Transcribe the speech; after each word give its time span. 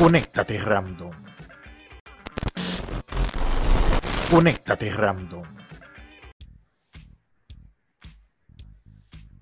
Conéctate 0.00 0.58
random. 0.58 1.10
Conéctate 4.30 4.90
random. 4.90 5.42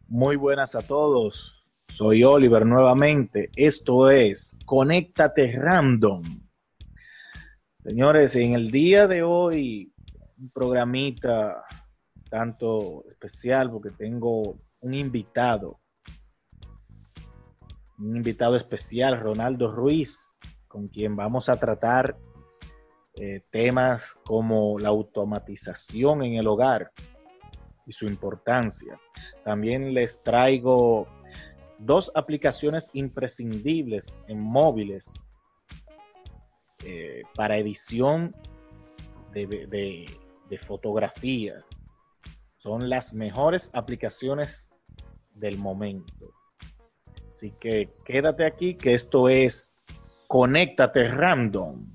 Muy 0.08 0.34
buenas 0.34 0.74
a 0.74 0.82
todos. 0.82 1.64
Soy 1.94 2.24
Oliver 2.24 2.66
nuevamente. 2.66 3.50
Esto 3.54 4.10
es 4.10 4.58
Conéctate 4.64 5.56
Random. 5.56 6.22
Señores, 7.84 8.34
en 8.34 8.54
el 8.54 8.72
día 8.72 9.06
de 9.06 9.22
hoy, 9.22 9.92
un 10.38 10.50
programita 10.50 11.62
tanto 12.28 13.04
especial 13.08 13.70
porque 13.70 13.92
tengo 13.92 14.58
un 14.80 14.94
invitado. 14.94 15.78
Un 18.00 18.16
invitado 18.16 18.56
especial, 18.56 19.20
Ronaldo 19.20 19.70
Ruiz 19.70 20.18
con 20.78 20.86
quien 20.86 21.16
vamos 21.16 21.48
a 21.48 21.58
tratar 21.58 22.16
eh, 23.16 23.42
temas 23.50 24.16
como 24.24 24.78
la 24.78 24.90
automatización 24.90 26.22
en 26.22 26.34
el 26.34 26.46
hogar 26.46 26.92
y 27.84 27.92
su 27.92 28.06
importancia. 28.06 28.96
También 29.42 29.92
les 29.92 30.20
traigo 30.20 31.08
dos 31.78 32.12
aplicaciones 32.14 32.90
imprescindibles 32.92 34.20
en 34.28 34.40
móviles 34.40 35.24
eh, 36.84 37.22
para 37.34 37.58
edición 37.58 38.36
de, 39.32 40.06
de 40.48 40.58
fotografía. 40.58 41.64
Son 42.58 42.88
las 42.88 43.14
mejores 43.14 43.68
aplicaciones 43.72 44.70
del 45.34 45.58
momento. 45.58 46.32
Así 47.32 47.52
que 47.58 47.90
quédate 48.04 48.46
aquí 48.46 48.76
que 48.76 48.94
esto 48.94 49.28
es 49.28 49.77
Conéctate 50.28 51.08
Random. 51.08 51.86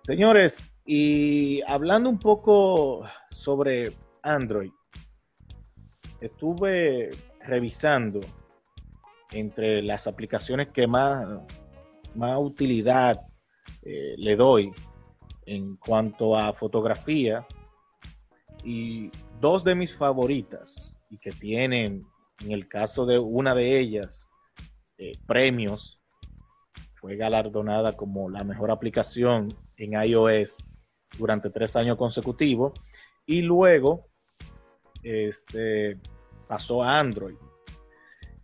Señores, 0.00 0.74
y 0.86 1.60
hablando 1.70 2.08
un 2.08 2.18
poco 2.18 3.04
sobre 3.28 3.92
Android, 4.22 4.72
estuve 6.22 7.10
revisando 7.42 8.20
entre 9.32 9.82
las 9.82 10.06
aplicaciones 10.06 10.68
que 10.68 10.86
más, 10.86 11.28
más 12.14 12.38
utilidad 12.40 13.20
eh, 13.82 14.14
le 14.16 14.36
doy 14.36 14.72
en 15.44 15.76
cuanto 15.76 16.34
a 16.34 16.54
fotografía 16.54 17.46
y 18.64 19.10
dos 19.38 19.64
de 19.64 19.74
mis 19.74 19.94
favoritas 19.94 20.96
y 21.10 21.18
que 21.18 21.30
tienen, 21.30 22.06
en 22.42 22.52
el 22.52 22.68
caso 22.68 23.04
de 23.04 23.18
una 23.18 23.54
de 23.54 23.78
ellas, 23.78 24.30
eh, 25.02 25.18
premios. 25.26 26.00
Fue 27.00 27.16
galardonada 27.16 27.96
como 27.96 28.30
la 28.30 28.44
mejor 28.44 28.70
aplicación 28.70 29.48
en 29.76 30.00
iOS 30.00 30.70
durante 31.18 31.50
tres 31.50 31.74
años 31.74 31.98
consecutivos. 31.98 32.72
Y 33.26 33.42
luego 33.42 34.06
este, 35.02 35.98
pasó 36.46 36.84
a 36.84 37.00
Android. 37.00 37.34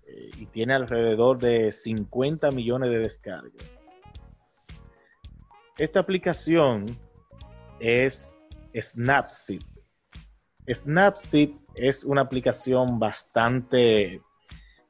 Eh, 0.04 0.30
y 0.38 0.46
tiene 0.46 0.74
alrededor 0.74 1.38
de 1.38 1.70
50 1.70 2.50
millones 2.50 2.90
de 2.90 2.98
descargas. 2.98 3.84
Esta 5.76 6.00
aplicación 6.00 6.86
es 7.78 8.36
Snapseed. 8.74 9.62
Snapseed 10.68 11.50
es 11.76 12.02
una 12.02 12.22
aplicación 12.22 12.98
bastante 12.98 14.20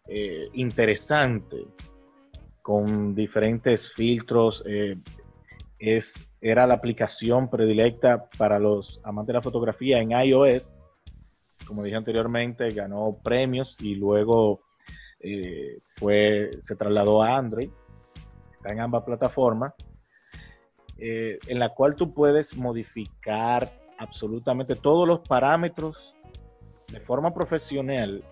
eh, 0.08 0.48
interesante 0.54 1.66
con 2.62 3.14
diferentes 3.14 3.92
filtros. 3.92 4.64
Eh, 4.66 4.96
es, 5.78 6.30
era 6.40 6.66
la 6.66 6.74
aplicación 6.74 7.50
predilecta 7.50 8.28
para 8.38 8.58
los 8.58 9.00
amantes 9.04 9.28
de 9.28 9.32
la 9.34 9.42
fotografía 9.42 9.98
en 9.98 10.12
iOS. 10.12 10.78
Como 11.66 11.82
dije 11.82 11.96
anteriormente, 11.96 12.72
ganó 12.72 13.18
premios 13.22 13.76
y 13.80 13.96
luego 13.96 14.60
eh, 15.20 15.80
fue, 15.96 16.52
se 16.60 16.74
trasladó 16.74 17.22
a 17.22 17.36
Android. 17.36 17.70
Está 18.56 18.72
en 18.72 18.80
ambas 18.80 19.04
plataformas. 19.04 19.74
en 20.96 21.58
la 21.58 21.68
cual 21.74 21.94
tú 21.94 22.12
puedes 22.12 22.56
modificar 22.56 23.68
absolutamente 23.98 24.74
todos 24.74 25.06
los 25.06 25.20
parámetros 25.20 26.14
de 26.90 27.00
forma 27.00 27.32
profesional 27.34 28.24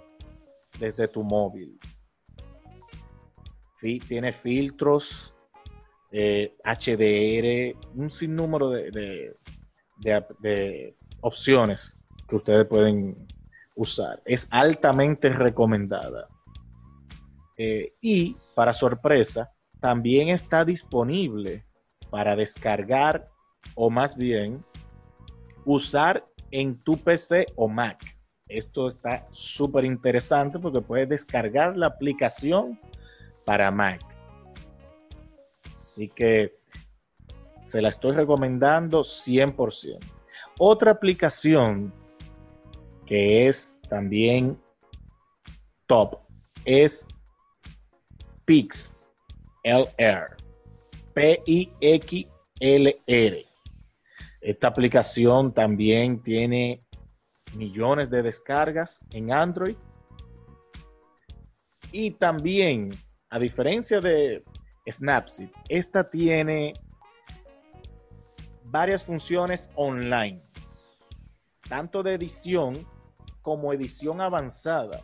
desde 0.78 1.09
tu 1.09 1.22
móvil. 1.22 1.78
tiene 4.09 4.32
filtros, 4.32 5.32
HDR, 6.10 7.47
eh, 7.47 7.76
un 7.94 8.10
sinnúmero 8.10 8.70
de, 8.70 9.34
de, 9.98 10.94
opciones 11.20 11.97
que 12.28 12.36
ustedes 12.36 12.66
pueden 12.66 13.16
usar. 13.75 14.20
Es 14.25 14.48
altamente 14.50 15.28
recomendada. 15.28 16.28
Eh, 17.59 17.92
y 18.00 18.36
para 18.54 18.72
sorpresa, 18.72 19.53
también 19.81 20.28
está 20.28 20.65
disponible 20.65 21.65
para 22.10 22.36
descargar 22.36 23.28
o 23.75 23.91
más 23.91 24.16
bien 24.16 24.65
usar 25.65 26.25
en 26.50 26.78
tu 26.82 26.97
PC 26.97 27.47
o 27.56 27.69
Mac. 27.69 28.16
Esto 28.48 28.88
está 28.88 29.26
súper 29.32 29.84
interesante 29.84 30.58
porque 30.58 30.80
puedes 30.80 31.08
descargar 31.08 31.76
la 31.76 31.88
aplicación 31.88 32.80
para 33.44 33.70
Mac. 33.70 34.00
Así 35.88 36.08
que 36.08 36.54
se 37.62 37.82
la 37.82 37.88
estoy 37.88 38.12
recomendando 38.12 39.02
100%. 39.02 39.98
Otra 40.58 40.92
aplicación 40.92 41.92
que 43.04 43.48
es 43.48 43.80
también 43.88 44.58
top 45.86 46.20
es 46.64 47.06
Pix 48.44 49.02
LR. 49.64 50.36
P-I-X-L-R. 51.14 52.26
Esta 54.40 54.68
aplicación 54.68 55.52
también 55.52 56.22
tiene 56.22 56.85
millones 57.56 58.10
de 58.10 58.22
descargas 58.22 59.04
en 59.10 59.32
Android. 59.32 59.76
Y 61.92 62.12
también, 62.12 62.90
a 63.30 63.38
diferencia 63.38 64.00
de 64.00 64.44
Snapseed, 64.90 65.50
esta 65.68 66.08
tiene 66.08 66.74
varias 68.64 69.04
funciones 69.04 69.70
online, 69.74 70.40
tanto 71.68 72.02
de 72.02 72.14
edición 72.14 72.76
como 73.42 73.72
edición 73.72 74.20
avanzada. 74.20 75.00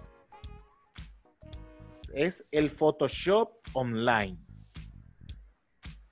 Es 2.13 2.45
el 2.51 2.71
Photoshop 2.71 3.51
Online. 3.73 4.37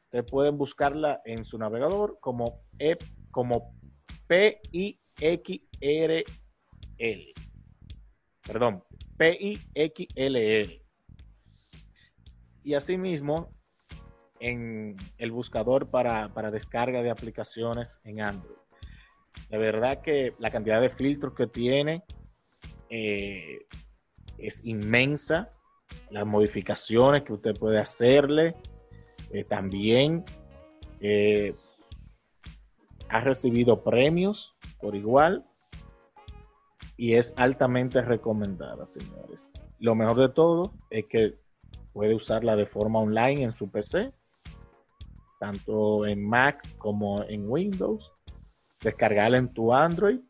Ustedes 0.05 0.31
pueden 0.31 0.57
buscarla 0.57 1.21
en 1.25 1.45
su 1.45 1.59
navegador 1.59 2.19
como, 2.21 2.63
e, 2.79 2.97
como 3.31 3.75
P-I-X-R 4.27 5.00
L. 5.21 6.25
Perdón, 8.47 8.85
P-I-X-L-L. 9.17 10.83
Y 12.63 12.75
asimismo, 12.75 13.51
en 14.41 14.97
el 15.19 15.31
buscador 15.31 15.91
para, 15.91 16.51
descarga 16.51 17.03
de 17.03 17.11
aplicaciones 17.11 18.01
en 18.05 18.23
Android. 18.23 18.57
De 19.51 19.59
verdad 19.59 20.01
que 20.01 20.35
la 20.39 20.51
cantidad 20.51 20.81
de 20.81 20.91
filtros 20.91 21.35
que 21.35 21.47
tiene 21.47 22.03
eh, 22.89 23.67
es 24.39 24.65
inmensa. 24.65 25.51
Las 26.11 26.27
modificaciones 26.27 27.23
que 27.25 27.35
usted 27.35 27.55
puede 27.55 27.79
hacerle 27.79 28.57
eh, 29.33 29.45
también 29.45 30.25
eh, 31.01 31.55
ha 33.11 33.21
recibido 33.21 33.83
premios 33.83 34.55
por 34.81 34.95
igual 34.95 35.45
y 36.97 37.15
es 37.15 37.35
altamente 37.37 38.03
recomendada, 38.03 38.87
señores. 38.87 39.53
Lo 39.79 39.95
mejor 39.95 40.17
de 40.17 40.29
todo 40.29 40.73
es 40.91 41.07
que 41.07 41.35
puede 41.93 42.15
usarla 42.15 42.57
de 42.57 42.67
forma 42.67 43.01
online 43.01 43.43
en 43.43 43.53
su 43.53 43.71
PC, 43.71 44.13
tanto 45.41 46.07
en 46.07 46.29
Mac 46.29 46.63
como 46.79 47.23
en 47.25 47.51
Windows, 47.51 48.13
descargarla 48.83 49.39
en 49.39 49.53
tu 49.53 49.73
Android, 49.73 50.21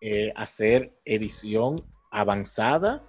eh, 0.00 0.32
hacer 0.34 0.98
edición 1.04 1.76
avanzada, 2.10 3.02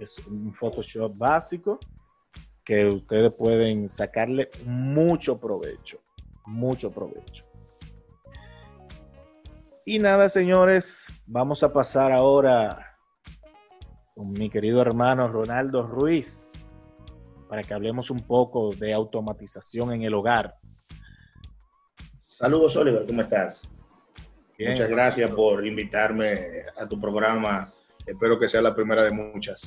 es 0.00 0.18
un 0.26 0.52
Photoshop 0.52 1.16
básico 1.16 1.78
que 2.64 2.86
ustedes 2.86 3.32
pueden 3.32 3.88
sacarle 3.88 4.48
mucho 4.66 5.38
provecho, 5.38 6.01
mucho 6.46 6.90
provecho. 6.90 7.44
Y 9.84 9.98
nada, 9.98 10.28
señores, 10.28 11.04
vamos 11.26 11.62
a 11.62 11.72
pasar 11.72 12.12
ahora 12.12 12.96
con 14.14 14.30
mi 14.30 14.48
querido 14.48 14.80
hermano 14.80 15.28
Ronaldo 15.28 15.86
Ruiz 15.86 16.48
para 17.48 17.62
que 17.62 17.74
hablemos 17.74 18.10
un 18.10 18.20
poco 18.20 18.72
de 18.74 18.92
automatización 18.94 19.92
en 19.92 20.02
el 20.02 20.14
hogar. 20.14 20.54
Saludos, 22.20 22.76
Oliver, 22.76 23.04
¿cómo 23.06 23.22
estás? 23.22 23.68
Muchas 24.58 24.88
gracias 24.88 25.30
por 25.30 25.66
invitarme 25.66 26.34
a 26.76 26.86
tu 26.86 27.00
programa. 27.00 27.72
Espero 28.06 28.38
que 28.38 28.48
sea 28.48 28.62
la 28.62 28.74
primera 28.74 29.02
de 29.04 29.10
muchas. 29.10 29.62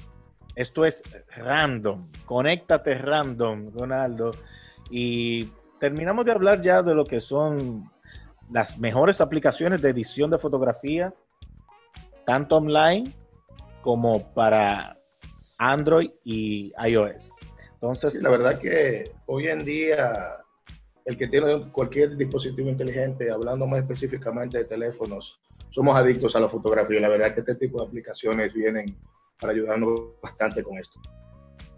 Esto 0.56 0.86
es 0.86 1.04
random. 1.36 2.08
Conéctate 2.26 2.96
random, 2.96 3.72
Ronaldo. 3.72 4.32
Y 4.90 5.48
terminamos 5.86 6.26
de 6.26 6.32
hablar 6.32 6.64
ya 6.64 6.82
de 6.82 6.96
lo 6.96 7.06
que 7.06 7.20
son 7.20 7.92
las 8.52 8.80
mejores 8.80 9.22
aplicaciones 9.22 9.84
de 9.84 9.92
edición 9.92 10.32
de 10.32 10.40
fotografía, 10.40 11.14
tanto 12.26 12.56
online 12.56 13.04
como 13.84 14.34
para 14.34 14.96
Android 15.60 16.10
y 16.24 16.74
iOS. 16.88 17.38
Entonces, 17.74 18.16
la 18.16 18.32
verdad 18.32 18.58
que 18.58 19.12
hoy 19.28 19.48
en 19.48 19.64
día 19.64 20.38
el 21.06 21.20
que 21.20 21.28
tiene 21.28 21.72
cualquier 21.72 22.18
dispositivo 22.18 22.68
inteligente, 22.68 23.30
hablando 23.30 23.68
más 23.68 23.82
específicamente 23.82 24.58
de 24.58 24.66
teléfonos, 24.66 25.40
somos 25.70 25.96
adictos 25.96 26.36
a 26.36 26.40
la 26.40 26.50
fotografía. 26.50 27.00
La 27.00 27.10
verdad 27.10 27.32
que 27.32 27.42
este 27.42 27.54
tipo 27.54 27.80
de 27.80 27.88
aplicaciones 27.90 28.52
vienen 28.56 28.98
para 29.40 29.54
ayudarnos 29.54 30.20
bastante 30.20 30.64
con 30.64 30.80
esto. 30.80 31.00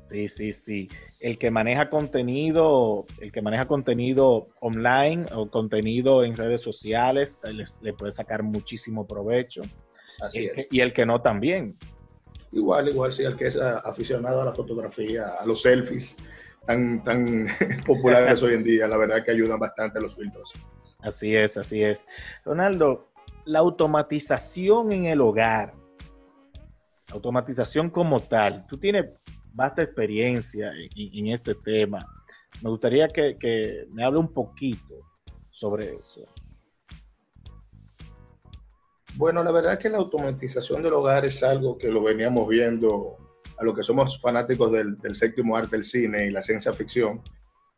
Sí, 0.10 0.30
sí, 0.30 0.52
sí. 0.54 0.90
El 1.20 1.38
que 1.38 1.52
maneja 1.52 1.90
contenido, 1.90 3.06
el 3.20 3.32
que 3.32 3.42
maneja 3.42 3.66
contenido 3.66 4.48
online 4.62 5.26
o 5.34 5.50
contenido 5.50 6.24
en 6.24 6.36
redes 6.36 6.62
sociales, 6.62 7.40
le, 7.82 7.94
puede 7.94 8.12
sacar 8.12 8.44
muchísimo 8.44 9.06
provecho. 9.06 9.62
Así 10.22 10.46
es. 10.46 10.68
y 10.72 10.80
el 10.80 10.94
que 10.94 11.06
no 11.06 11.22
también. 11.22 11.76
Igual, 12.52 12.88
igual, 12.90 13.14
sí, 13.14 13.24
el 13.24 13.36
que 13.36 13.48
es 13.48 13.58
aficionado 13.58 14.42
a 14.42 14.46
la 14.46 14.54
fotografía, 14.54 15.28
a 15.40 15.46
los 15.46 15.62
selfies 15.62 16.18
tan, 16.66 17.04
tan 17.04 17.48
populares 17.86 18.42
hoy 18.42 18.54
en 18.54 18.64
día, 18.64 18.88
la 18.88 18.98
verdad 18.98 19.24
que 19.24 19.32
ayudan 19.32 19.60
bastante 19.60 20.00
los 20.00 20.16
filtros. 20.16 20.52
Así 21.00 21.36
es, 21.36 21.58
así 21.58 21.84
es. 21.84 22.08
Ronaldo, 22.46 23.10
la 23.46 23.60
automatización 23.60 24.92
en 24.92 25.06
el 25.06 25.22
hogar, 25.22 25.74
automatización 27.12 27.90
como 27.90 28.20
tal, 28.22 28.66
tú 28.68 28.78
tienes 28.78 29.12
vasta 29.54 29.84
experiencia 29.84 30.72
en, 30.96 31.28
este 31.28 31.56
tema. 31.56 32.06
Me 32.62 32.70
gustaría 32.70 33.08
que, 33.08 33.86
me 33.92 34.04
hable 34.04 34.20
un 34.20 34.34
poquito 34.34 34.96
sobre 35.52 35.96
eso. 35.96 36.26
Bueno, 39.16 39.44
la 39.44 39.52
verdad 39.52 39.80
que 39.80 39.90
la 39.90 39.98
automatización 39.98 40.84
del 40.84 40.94
hogar 40.94 41.26
es 41.26 41.42
algo 41.42 41.78
que 41.78 41.88
lo 41.88 42.04
veníamos 42.04 42.48
viendo 42.48 43.18
a 43.58 43.64
lo 43.64 43.74
que 43.74 43.82
somos 43.82 44.22
fanáticos 44.22 44.72
del, 44.72 44.98
séptimo 45.16 45.58
arte 45.58 45.76
del 45.76 45.86
cine 45.86 46.28
y 46.28 46.32
la 46.32 46.42
ciencia 46.42 46.72
ficción. 46.72 47.22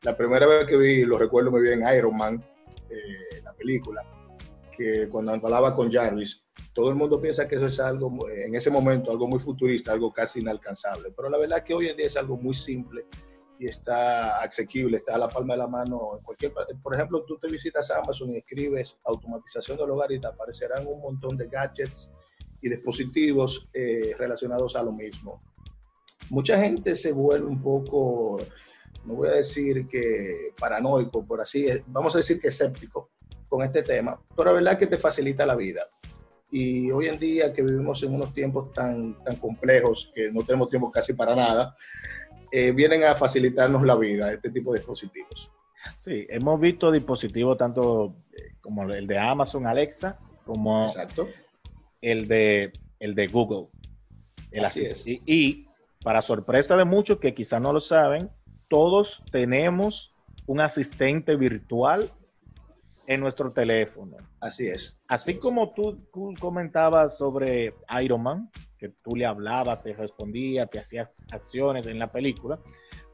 La 0.04 0.18
primera 0.18 0.46
vez 0.46 0.68
que 0.68 0.78
vi, 0.78 1.06
lo 1.06 1.18
recuerdo 1.18 1.52
muy 1.52 1.62
bien, 1.62 1.84
Iron 1.96 2.18
Man, 2.18 2.44
eh, 2.90 3.42
la 3.44 3.54
película, 3.54 4.04
que 4.80 5.10
cuando 5.10 5.34
hablaba 5.34 5.76
con 5.76 5.92
Jarvis, 5.92 6.42
todo 6.74 6.90
el 6.90 6.96
mundo 6.96 7.20
piensa 7.20 7.50
que 7.50 7.58
eso 7.58 7.66
es 7.66 7.82
algo, 7.82 8.30
en 8.30 8.56
ese 8.56 8.70
momento, 8.70 9.12
algo 9.12 9.28
muy 9.28 9.40
futurista, 9.40 9.92
algo 9.92 10.14
casi 10.14 10.40
inalcanzable. 10.40 11.12
Pero 11.14 11.30
la 11.30 11.38
verdad 11.38 11.66
que 11.66 11.74
hoy 11.74 11.90
en 11.90 11.98
día 11.98 12.08
es 12.08 12.16
algo 12.16 12.38
muy 12.38 12.56
simple 12.56 13.06
y 13.60 13.68
está 13.68 14.40
asequible, 14.40 14.96
está 14.96 15.16
a 15.16 15.18
la 15.18 15.28
palma 15.28 15.56
de 15.56 15.58
la 15.58 15.68
mano 15.68 16.16
en 16.18 16.24
cualquier 16.24 16.54
Por 16.82 16.96
ejemplo, 16.96 17.26
tú 17.26 17.38
te 17.40 17.52
visitas 17.52 17.92
a 17.92 18.00
Amazon 18.00 18.32
y 18.32 18.38
escribes 18.38 19.02
automatización 19.04 19.78
del 19.78 19.92
hogar 19.92 20.14
y 20.14 20.22
te 20.22 20.28
aparecerán 20.28 20.88
un 20.88 21.02
montón 21.02 21.36
de 21.36 21.50
gadgets 21.50 22.14
y 22.62 22.70
dispositivos 22.70 23.68
eh, 23.74 24.16
relacionados 24.18 24.78
a 24.78 24.84
lo 24.84 24.94
mismo. 24.94 25.42
Mucha 26.30 26.58
gente 26.58 26.96
se 26.96 27.12
vuelve 27.12 27.48
un 27.48 27.62
poco, 27.62 28.38
no 29.04 29.16
voy 29.16 29.28
a 29.28 29.34
decir 29.34 29.90
que 29.90 30.54
paranoico, 30.58 31.26
por 31.26 31.42
así, 31.42 31.68
vamos 31.88 32.16
a 32.16 32.20
decir 32.20 32.40
que 32.40 32.48
escéptico 32.48 33.10
con 33.50 33.64
este 33.64 33.84
tema, 33.84 34.20
pero 34.36 34.52
la 34.52 34.54
verdad 34.54 34.74
es 34.74 34.80
que 34.80 34.88
te 34.88 34.98
facilita 34.98 35.46
la 35.46 35.56
vida. 35.56 35.82
Y 36.52 36.90
hoy 36.92 37.08
en 37.08 37.20
día 37.20 37.54
que 37.54 37.62
vivimos 37.62 38.02
en 38.04 38.14
unos 38.14 38.34
tiempos 38.34 38.72
tan, 38.74 39.22
tan 39.24 39.36
complejos, 39.36 40.12
que 40.16 40.32
no 40.32 40.44
tenemos 40.44 40.70
tiempo 40.70 40.92
casi 40.92 41.14
para 41.14 41.36
nada, 41.36 41.76
eh, 42.52 42.72
vienen 42.72 43.04
a 43.04 43.16
facilitarnos 43.16 43.84
la 43.84 43.96
vida 43.96 44.34
este 44.34 44.50
tipo 44.50 44.72
de 44.72 44.80
dispositivos. 44.80 45.52
Sí, 46.00 46.26
hemos 46.30 46.60
visto 46.60 46.92
dispositivos 46.92 47.58
tanto 47.58 48.16
eh, 48.34 48.54
como 48.62 48.84
el 48.84 49.06
de 49.06 49.18
Amazon 49.18 49.68
Alexa, 49.68 50.20
como 50.46 50.92
el 52.02 52.28
de 52.28 52.72
el 53.00 53.16
de 53.16 53.28
Google. 53.28 53.68
El 54.52 54.66
Así 54.66 54.86
es. 54.86 55.06
Y, 55.06 55.68
para 56.04 56.22
sorpresa 56.22 56.78
de 56.78 56.86
muchos 56.86 57.20
que 57.20 57.34
quizás 57.34 57.62
no 57.62 57.74
lo 57.74 57.82
saben, 57.82 58.30
todos 58.68 59.22
tenemos 59.32 60.16
un 60.46 60.62
asistente 60.62 61.36
virtual 61.36 62.10
en 63.10 63.22
nuestro 63.22 63.52
teléfono. 63.52 64.18
Así 64.40 64.68
es. 64.68 64.96
Así 65.08 65.40
como 65.40 65.74
tú, 65.74 66.08
comentabas 66.40 67.18
sobre 67.18 67.74
Iron 68.04 68.22
Man, 68.22 68.50
que 68.78 68.90
tú 69.04 69.16
le 69.16 69.26
hablabas, 69.26 69.82
te 69.82 69.94
respondía, 69.94 70.68
te 70.68 70.78
hacías 70.78 71.26
acciones 71.32 71.88
en 71.88 71.98
la 71.98 72.12
película, 72.12 72.60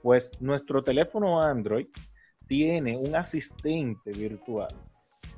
pues 0.03 0.31
nuestro 0.41 0.83
teléfono 0.83 1.41
Android 1.41 1.87
tiene 2.45 2.97
un 2.97 3.15
asistente 3.15 4.11
virtual, 4.11 4.75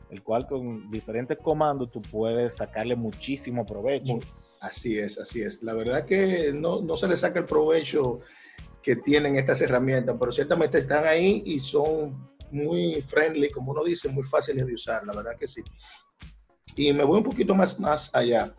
el 0.09 0.23
cual 0.23 0.47
con 0.47 0.89
diferentes 0.89 1.37
comandos 1.37 1.91
tú 1.91 2.01
puedes 2.01 2.57
sacarle 2.57 2.95
muchísimo 2.95 3.63
provecho. 3.63 4.19
Así 4.59 4.97
es, 4.97 5.19
así 5.19 5.43
es. 5.43 5.61
La 5.61 5.75
verdad 5.75 6.03
que 6.05 6.51
no, 6.51 6.81
no 6.81 6.97
se 6.97 7.07
le 7.07 7.15
saca 7.15 7.37
el 7.37 7.45
provecho 7.45 8.21
que 8.81 8.95
tienen 8.95 9.35
estas 9.35 9.61
herramientas, 9.61 10.15
pero 10.19 10.31
ciertamente 10.31 10.79
están 10.79 11.05
ahí 11.05 11.43
y 11.45 11.59
son 11.59 12.36
muy 12.51 13.01
friendly, 13.01 13.49
como 13.49 13.71
uno 13.71 13.83
dice, 13.83 14.09
muy 14.09 14.23
fáciles 14.23 14.65
de 14.65 14.73
usar, 14.73 15.05
la 15.05 15.13
verdad 15.13 15.37
que 15.37 15.47
sí. 15.47 15.63
Y 16.75 16.93
me 16.93 17.03
voy 17.03 17.17
un 17.17 17.23
poquito 17.23 17.55
más, 17.55 17.79
más 17.79 18.09
allá. 18.13 18.53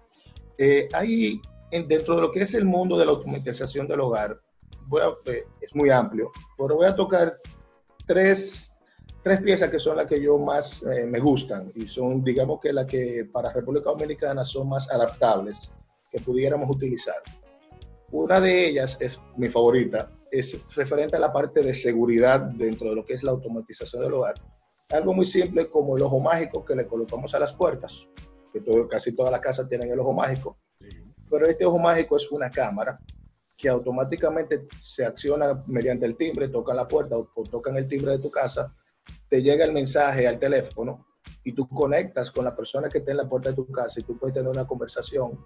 Eh, 0.57 0.89
hay, 0.93 1.41
dentro 1.71 2.17
de 2.17 2.23
lo 2.23 2.33
que 2.33 2.41
es 2.41 2.55
el 2.55 2.65
mundo 2.65 2.99
de 2.99 3.05
la 3.05 3.13
automatización 3.13 3.87
del 3.87 4.01
hogar, 4.01 4.41
voy 4.87 5.03
eh, 5.27 5.45
es 5.61 5.75
muy 5.75 5.91
amplio, 5.91 6.31
pero 6.57 6.77
voy 6.77 6.87
a 6.87 6.97
tocar 6.97 7.39
tres, 8.07 8.75
tres 9.23 9.41
piezas 9.43 9.71
que 9.71 9.79
son 9.79 9.97
las 9.97 10.07
que 10.07 10.21
yo 10.21 10.39
más 10.39 10.83
eh, 10.83 11.05
me 11.05 11.21
gustan 11.21 11.71
y 11.75 11.87
son, 11.87 12.25
digamos 12.25 12.61
que 12.61 12.73
las 12.73 12.87
que 12.87 13.29
para 13.31 13.53
República 13.53 13.91
Dominicana 13.91 14.45
son 14.45 14.69
más 14.69 14.91
adaptables 14.91 15.71
que 16.11 16.21
pudiéramos 16.21 16.69
utilizar. 16.71 17.17
Una 18.11 18.41
de 18.41 18.69
ellas 18.69 18.97
es 19.01 19.21
mi 19.37 19.49
favorita, 19.49 20.11
es 20.31 20.75
referente 20.75 21.17
a 21.17 21.21
la 21.21 21.33
parte 21.33 21.61
de 21.61 21.75
seguridad 21.75 22.41
dentro 22.41 22.91
de 22.91 22.97
lo 22.97 23.05
que 23.05 23.15
es 23.15 23.23
la 23.23 23.33
automatización 23.33 24.03
del 24.03 24.15
hogar. 24.15 24.35
Algo 24.91 25.13
muy 25.13 25.27
simple 25.27 25.69
como 25.69 25.97
el 25.97 26.03
ojo 26.03 26.21
mágico 26.21 26.65
que 26.65 26.75
le 26.75 26.87
colocamos 26.87 27.35
a 27.35 27.39
las 27.39 27.53
puertas, 27.53 28.09
que 28.53 28.63
casi 28.89 29.15
todas 29.15 29.33
las 29.33 29.41
casas 29.41 29.69
tienen 29.69 29.91
el 29.91 30.01
ojo 30.01 30.13
mágico, 30.13 30.59
pero 31.31 31.47
este 31.47 31.65
ojo 31.65 31.79
mágico 31.79 32.17
es 32.17 32.31
una 32.31 32.51
cámara 32.51 32.99
que 33.57 33.69
automáticamente 33.69 34.67
se 34.81 35.05
acciona 35.05 35.63
mediante 35.67 36.07
el 36.07 36.17
timbre, 36.17 36.49
toca 36.49 36.73
la 36.73 36.87
puerta 36.87 37.19
o, 37.19 37.29
o 37.35 37.43
tocan 37.43 37.77
el 37.77 37.89
timbre 37.89 38.13
de 38.13 38.19
tu 38.19 38.31
casa, 38.31 38.75
te 39.29 39.43
llega 39.43 39.65
el 39.65 39.73
mensaje 39.73 40.27
al 40.27 40.39
teléfono 40.39 41.07
y 41.45 41.53
tú 41.53 41.69
conectas 41.69 42.31
con 42.31 42.45
la 42.45 42.55
persona 42.55 42.89
que 42.89 42.99
está 42.99 43.11
en 43.11 43.19
la 43.19 43.29
puerta 43.29 43.51
de 43.51 43.57
tu 43.57 43.71
casa 43.71 44.01
y 44.01 44.05
tú 44.05 44.17
puedes 44.17 44.35
tener 44.35 44.49
una 44.49 44.67
conversación 44.67 45.39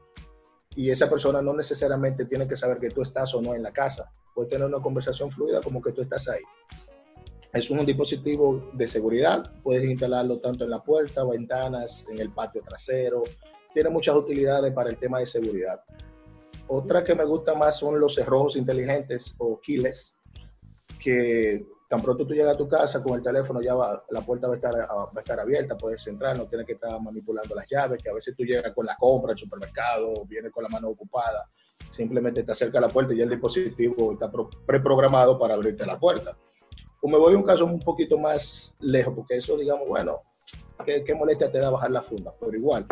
y 0.75 0.91
esa 0.91 1.09
persona 1.09 1.43
no 1.43 1.55
necesariamente 1.55 2.25
tiene 2.27 2.49
que 2.49 2.57
saber 2.57 2.79
que 2.79 2.89
tú 2.89 3.03
estás 3.03 3.35
o 3.35 3.43
no 3.43 3.55
en 3.55 3.63
la 3.63 3.73
casa. 3.73 4.11
Puede 4.35 4.49
tener 4.49 4.67
una 4.67 4.81
conversación 4.81 5.31
fluida 5.31 5.61
como 5.61 5.83
que 5.83 5.93
tú 5.93 6.03
estás 6.03 6.29
ahí. 6.29 6.43
Es 7.53 7.71
un 7.71 7.85
dispositivo 7.85 8.71
de 8.73 8.89
seguridad, 8.89 9.53
puedes 9.63 9.85
instalarlo 9.85 10.39
tanto 10.39 10.65
en 10.65 10.71
la 10.71 10.83
puerta, 10.83 11.23
ventanas, 11.25 12.07
en 12.11 12.19
el 12.19 12.31
patio 12.31 12.63
trasero. 12.63 13.23
Tiene 13.75 13.91
muchas 13.91 14.17
utilidades 14.17 14.73
para 14.73 14.89
el 14.89 14.97
tema 14.97 15.19
de 15.19 15.27
seguridad. 15.27 15.83
Otra 16.69 17.05
que 17.05 17.15
me 17.15 17.25
gusta 17.25 17.53
más 17.55 17.79
son 17.79 18.01
los 18.01 18.15
cerrojos 18.15 18.57
inteligentes 18.57 19.35
o 19.39 19.61
keyless, 19.61 20.17
que 20.99 21.67
tan 21.93 22.01
pronto 22.01 22.27
tú 22.27 22.33
llegas 22.33 22.55
a 22.55 22.59
tu 22.59 22.67
casa 22.67 23.03
con 23.03 23.17
el 23.19 23.23
teléfono, 23.23 23.61
ya 23.61 23.75
va, 23.75 24.03
la 24.09 24.23
puerta 24.23 24.47
va 24.47 24.55
a, 24.55 24.57
estar, 24.57 24.75
va 24.75 25.11
a 25.15 25.21
estar 25.21 25.39
abierta, 25.39 25.77
puedes 25.77 26.07
entrar, 26.07 26.35
no 26.39 26.47
tienes 26.47 26.67
que 26.67 26.73
estar 26.73 26.99
manipulando 27.03 27.55
las 27.55 27.67
llaves, 27.69 28.03
que 28.03 28.09
a 28.09 28.15
veces 28.15 28.35
tú 28.35 28.45
llegas 28.45 28.73
con 28.73 28.87
la 28.87 28.97
compra 28.97 29.33
al 29.33 29.39
supermercado, 29.39 30.25
vienes 30.25 30.51
con 30.51 30.63
la 30.63 30.71
mano 30.71 30.89
ocupada, 30.89 31.51
simplemente 31.91 32.43
te 32.43 32.53
acerca 32.53 32.79
a 32.79 32.83
la 32.83 32.89
puerta 32.89 33.15
y 33.15 33.21
el 33.21 33.31
dispositivo 33.31 34.13
está 34.13 34.31
preprogramado 34.67 35.39
para 35.39 35.55
abrirte 35.55 35.85
la 35.87 35.99
puerta. 35.99 36.37
O 37.01 37.09
me 37.09 37.19
voy 37.19 37.35
a 37.35 37.37
un 37.37 37.43
caso 37.43 37.65
un 37.65 37.81
poquito 37.81 38.19
más 38.19 38.77
lejos, 38.81 39.15
porque 39.15 39.37
eso, 39.37 39.57
digamos, 39.57 39.89
bueno, 39.89 40.21
qué, 40.85 41.03
qué 41.05 41.15
molestia 41.15 41.51
te 41.51 41.59
da 41.59 41.71
bajar 41.71 41.91
la 41.91 42.03
funda, 42.03 42.33
pero 42.39 42.57
igual. 42.57 42.87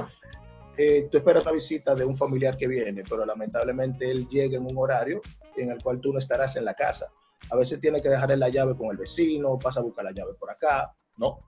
Eh, 0.77 1.09
tú 1.11 1.19
esperas 1.19 1.45
la 1.45 1.53
visita 1.53 1.95
de 1.95 2.05
un 2.05 2.17
familiar 2.17 2.57
que 2.57 2.67
viene, 2.67 3.03
pero 3.09 3.25
lamentablemente 3.25 4.11
él 4.11 4.29
llega 4.29 4.57
en 4.57 4.67
un 4.67 4.77
horario 4.77 5.21
en 5.57 5.71
el 5.71 5.83
cual 5.83 6.01
tú 6.01 6.13
no 6.13 6.19
estarás 6.19 6.57
en 6.57 6.65
la 6.65 6.75
casa 6.75 7.13
a 7.49 7.57
veces 7.57 7.81
tiene 7.81 8.03
que 8.03 8.09
dejar 8.09 8.37
la 8.37 8.49
llave 8.49 8.77
con 8.77 8.91
el 8.91 8.97
vecino, 8.97 9.59
pasa 9.59 9.81
a 9.81 9.83
buscar 9.83 10.05
la 10.05 10.13
llave 10.13 10.35
por 10.35 10.51
acá. 10.51 10.93
No. 11.17 11.39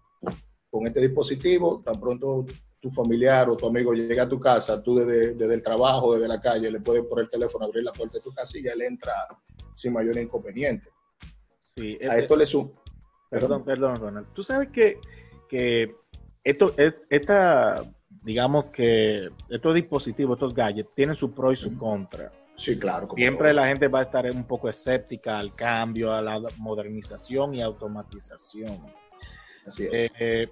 Con 0.71 0.87
este 0.87 1.01
dispositivo, 1.01 1.83
tan 1.85 2.01
pronto 2.01 2.45
tu 2.83 2.91
familiar 2.91 3.49
o 3.49 3.57
tu 3.57 3.69
amigo 3.69 3.93
llega 3.93 4.25
a 4.25 4.29
tu 4.29 4.41
casa, 4.41 4.83
tú 4.83 4.97
desde, 4.97 5.35
desde 5.35 5.55
el 5.55 5.62
trabajo, 5.62 6.15
desde 6.15 6.27
la 6.27 6.41
calle, 6.41 6.69
le 6.69 6.81
puedes 6.81 7.05
por 7.05 7.21
el 7.21 7.31
teléfono 7.31 7.65
abrir 7.65 7.85
la 7.85 7.93
puerta 7.93 8.19
de 8.19 8.25
tu 8.25 8.33
casa 8.33 8.59
y 8.59 8.65
ya 8.65 8.73
él 8.73 8.83
entra 8.83 9.12
sin 9.77 9.93
mayor 9.93 10.19
inconveniente. 10.19 10.91
Sí, 11.77 11.97
a 12.03 12.19
esto 12.19 12.35
le 12.35 12.45
sumo. 12.45 12.73
Perdón, 13.31 13.65
perdón, 13.65 13.97
Ronald. 13.97 14.27
Tú 14.35 14.43
sabes 14.43 14.71
que, 14.71 14.99
que 15.49 15.95
esto, 16.43 16.75
esta, 17.09 17.83
digamos 18.25 18.67
que 18.67 19.31
estos 19.49 19.75
dispositivos, 19.77 20.37
estos 20.37 20.53
gadgets, 20.53 20.93
tienen 20.97 21.15
su 21.15 21.33
pro 21.33 21.53
y 21.53 21.57
su 21.57 21.79
contra. 21.79 22.33
Sí, 22.57 22.77
claro. 22.79 23.09
Siempre 23.15 23.55
la 23.55 23.69
gente 23.69 23.87
va 23.87 24.01
a 24.01 24.03
estar 24.03 24.29
un 24.29 24.45
poco 24.45 24.69
escéptica 24.69 25.39
al 25.39 25.55
cambio, 25.55 26.12
a 26.12 26.21
la 26.21 26.41
modernización 26.59 27.55
y 27.55 27.62
automatización. 27.62 28.77
Así 29.67 29.85
es. 29.91 30.12
Eh, 30.19 30.49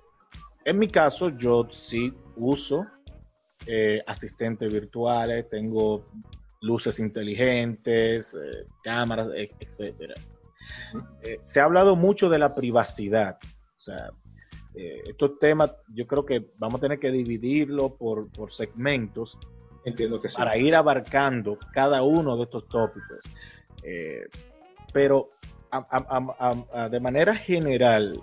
en 0.64 0.78
mi 0.78 0.88
caso, 0.88 1.30
yo 1.30 1.66
sí 1.70 2.12
uso 2.36 2.86
eh, 3.66 4.02
asistentes 4.06 4.72
virtuales, 4.72 5.48
tengo 5.48 6.06
luces 6.60 6.98
inteligentes, 6.98 8.34
eh, 8.34 8.66
cámaras, 8.82 9.28
e, 9.34 9.50
etcétera. 9.60 10.14
se 11.42 11.60
ha 11.60 11.64
hablado 11.64 11.96
mucho 11.96 12.28
de 12.28 12.38
la 12.38 12.54
privacidad. 12.54 13.38
O 13.78 13.82
sea, 13.82 14.10
estos 14.74 15.38
temas 15.38 15.74
yo 15.94 16.06
creo 16.06 16.24
que 16.24 16.52
vamos 16.58 16.78
a 16.78 16.82
tener 16.82 17.00
que 17.00 17.10
dividirlo 17.10 17.96
por, 17.96 18.30
por 18.30 18.52
segmentos 18.52 19.36
Entiendo 19.84 20.20
que 20.20 20.28
Para 20.28 20.56
ir 20.56 20.74
abarcando 20.74 21.58
cada 21.72 22.02
uno 22.02 22.36
de 22.36 22.44
estos 22.44 22.68
tópicos. 22.68 23.20
Eh, 23.82 24.28
pero 24.92 25.30
de 26.90 27.00
manera 27.00 27.34
general, 27.36 28.20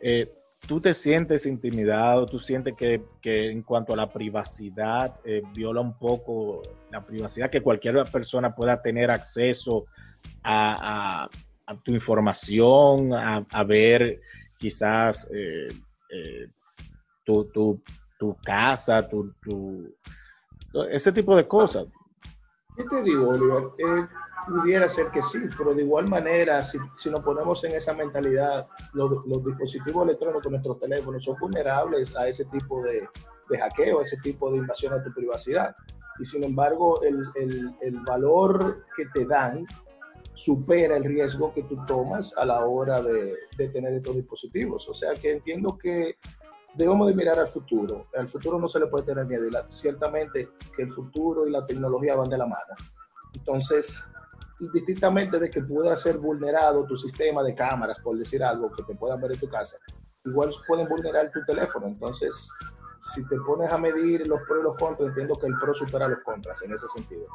eh, 0.00 0.30
tú 0.66 0.80
te 0.80 0.94
sientes 0.94 1.46
intimidado, 1.46 2.26
tú 2.26 2.38
sientes 2.38 2.74
que, 2.76 3.02
en 3.24 3.62
cuanto 3.62 3.92
a 3.92 3.96
la 3.96 4.10
privacidad, 4.10 5.14
eh, 5.24 5.42
viola 5.54 5.80
un 5.80 5.98
poco 5.98 6.62
la 6.90 7.04
privacidad, 7.04 7.50
que 7.50 7.62
cualquier 7.62 8.02
persona 8.10 8.54
pueda 8.54 8.80
tener 8.80 9.10
acceso 9.10 9.86
a, 10.42 11.28
tu 11.82 11.92
información, 11.92 13.12
a, 13.14 13.64
ver 13.64 14.20
quizás 14.58 15.26
tu, 17.24 17.80
tu, 18.18 18.36
casa, 18.44 19.08
tu, 19.08 19.32
ese 20.90 21.12
tipo 21.12 21.36
de 21.36 21.46
cosas. 21.46 21.86
¿Qué 22.76 22.84
te 22.84 23.02
digo, 23.02 23.28
Oliver? 23.28 24.08
Pudiera 24.46 24.88
ser 24.88 25.10
que 25.10 25.22
sí, 25.22 25.38
pero 25.56 25.74
de 25.74 25.82
igual 25.82 26.08
manera, 26.08 26.62
si, 26.62 26.78
si 26.96 27.10
nos 27.10 27.20
ponemos 27.20 27.64
en 27.64 27.72
esa 27.72 27.94
mentalidad, 27.94 28.66
los, 28.92 29.24
dispositivos 29.44 30.04
electrónicos, 30.04 30.50
nuestros 30.50 30.80
teléfonos, 30.80 31.24
son 31.24 31.36
vulnerables 31.40 32.14
a 32.16 32.28
ese 32.28 32.44
tipo 32.46 32.82
de, 32.82 33.08
de 33.48 33.58
hackeo, 33.58 34.00
a 34.00 34.02
ese 34.02 34.18
tipo 34.18 34.50
de 34.50 34.58
invasión 34.58 34.92
a 34.92 35.02
tu 35.02 35.12
privacidad. 35.14 35.74
Y 36.18 36.24
sin 36.24 36.44
embargo, 36.44 37.02
el, 37.02 37.26
el, 37.36 37.74
el 37.80 38.00
valor 38.00 38.84
que 38.96 39.06
te 39.06 39.26
dan 39.26 39.64
supera 40.34 40.96
el 40.96 41.04
riesgo 41.04 41.54
que 41.54 41.62
tú 41.62 41.78
tomas 41.86 42.36
a 42.36 42.44
la 42.44 42.64
hora 42.64 43.00
de, 43.02 43.34
de, 43.56 43.68
tener 43.68 43.94
estos 43.94 44.16
dispositivos. 44.16 44.88
O 44.88 44.94
sea 44.94 45.14
que 45.14 45.32
entiendo 45.32 45.78
que 45.78 46.16
debemos 46.74 47.08
de 47.08 47.14
mirar 47.14 47.38
al 47.38 47.48
futuro. 47.48 48.06
Al 48.16 48.28
futuro 48.28 48.58
no 48.58 48.68
se 48.68 48.80
le 48.80 48.86
puede 48.88 49.06
tener 49.06 49.24
miedo. 49.26 49.46
Y 49.46 49.52
ciertamente 49.68 50.48
que 50.76 50.82
el 50.82 50.92
futuro 50.92 51.46
y 51.46 51.50
la 51.50 51.64
tecnología 51.64 52.16
van 52.16 52.28
de 52.28 52.38
la 52.38 52.46
mano. 52.46 52.74
Entonces, 53.34 54.08
indistintamente 54.60 55.38
de 55.38 55.50
que 55.50 55.62
pueda 55.62 55.96
ser 55.96 56.18
vulnerado 56.18 56.84
tu 56.86 56.96
sistema 56.96 57.42
de 57.42 57.54
cámaras, 57.54 57.98
por 58.00 58.16
decir 58.16 58.42
algo, 58.42 58.70
que 58.70 58.82
te 58.82 58.94
puedan 58.94 59.20
ver 59.20 59.32
en 59.32 59.40
tu 59.40 59.48
casa, 59.48 59.76
igual 60.24 60.52
pueden 60.66 60.88
vulnerar 60.88 61.30
tu 61.32 61.44
teléfono. 61.44 61.86
Entonces, 61.86 62.48
si 63.14 63.26
te 63.28 63.36
pones 63.38 63.70
a 63.72 63.78
medir 63.78 64.26
los 64.26 64.40
pros 64.42 64.60
y 64.60 64.62
los 64.62 64.76
contras, 64.76 65.08
entiendo 65.08 65.34
que 65.36 65.46
el 65.46 65.58
pro 65.58 65.74
supera 65.74 66.08
los 66.08 66.20
contras 66.20 66.62
en 66.62 66.72
ese 66.72 66.86
sentido. 66.88 67.26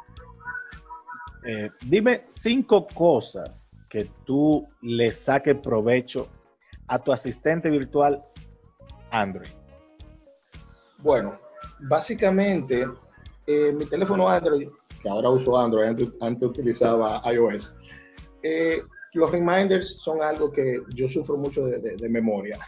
Eh, 1.44 1.70
dime 1.82 2.24
cinco 2.28 2.86
cosas 2.86 3.72
que 3.88 4.08
tú 4.24 4.68
le 4.82 5.12
saques 5.12 5.56
provecho 5.58 6.28
a 6.86 6.98
tu 6.98 7.12
asistente 7.12 7.70
virtual 7.70 8.22
Android? 9.10 9.48
Bueno, 10.98 11.38
básicamente 11.80 12.86
eh, 13.46 13.72
mi 13.72 13.84
teléfono 13.86 14.28
Android, 14.28 14.68
que 15.02 15.08
ahora 15.08 15.30
uso 15.30 15.56
Android, 15.56 16.08
antes, 16.20 16.48
utilizaba 16.48 17.22
iOS, 17.32 17.74
eh, 18.42 18.82
los 19.14 19.30
reminders 19.30 19.96
son 19.96 20.22
algo 20.22 20.50
que 20.52 20.80
yo 20.94 21.08
sufro 21.08 21.36
mucho 21.36 21.66
de, 21.66 22.08
memoria, 22.08 22.58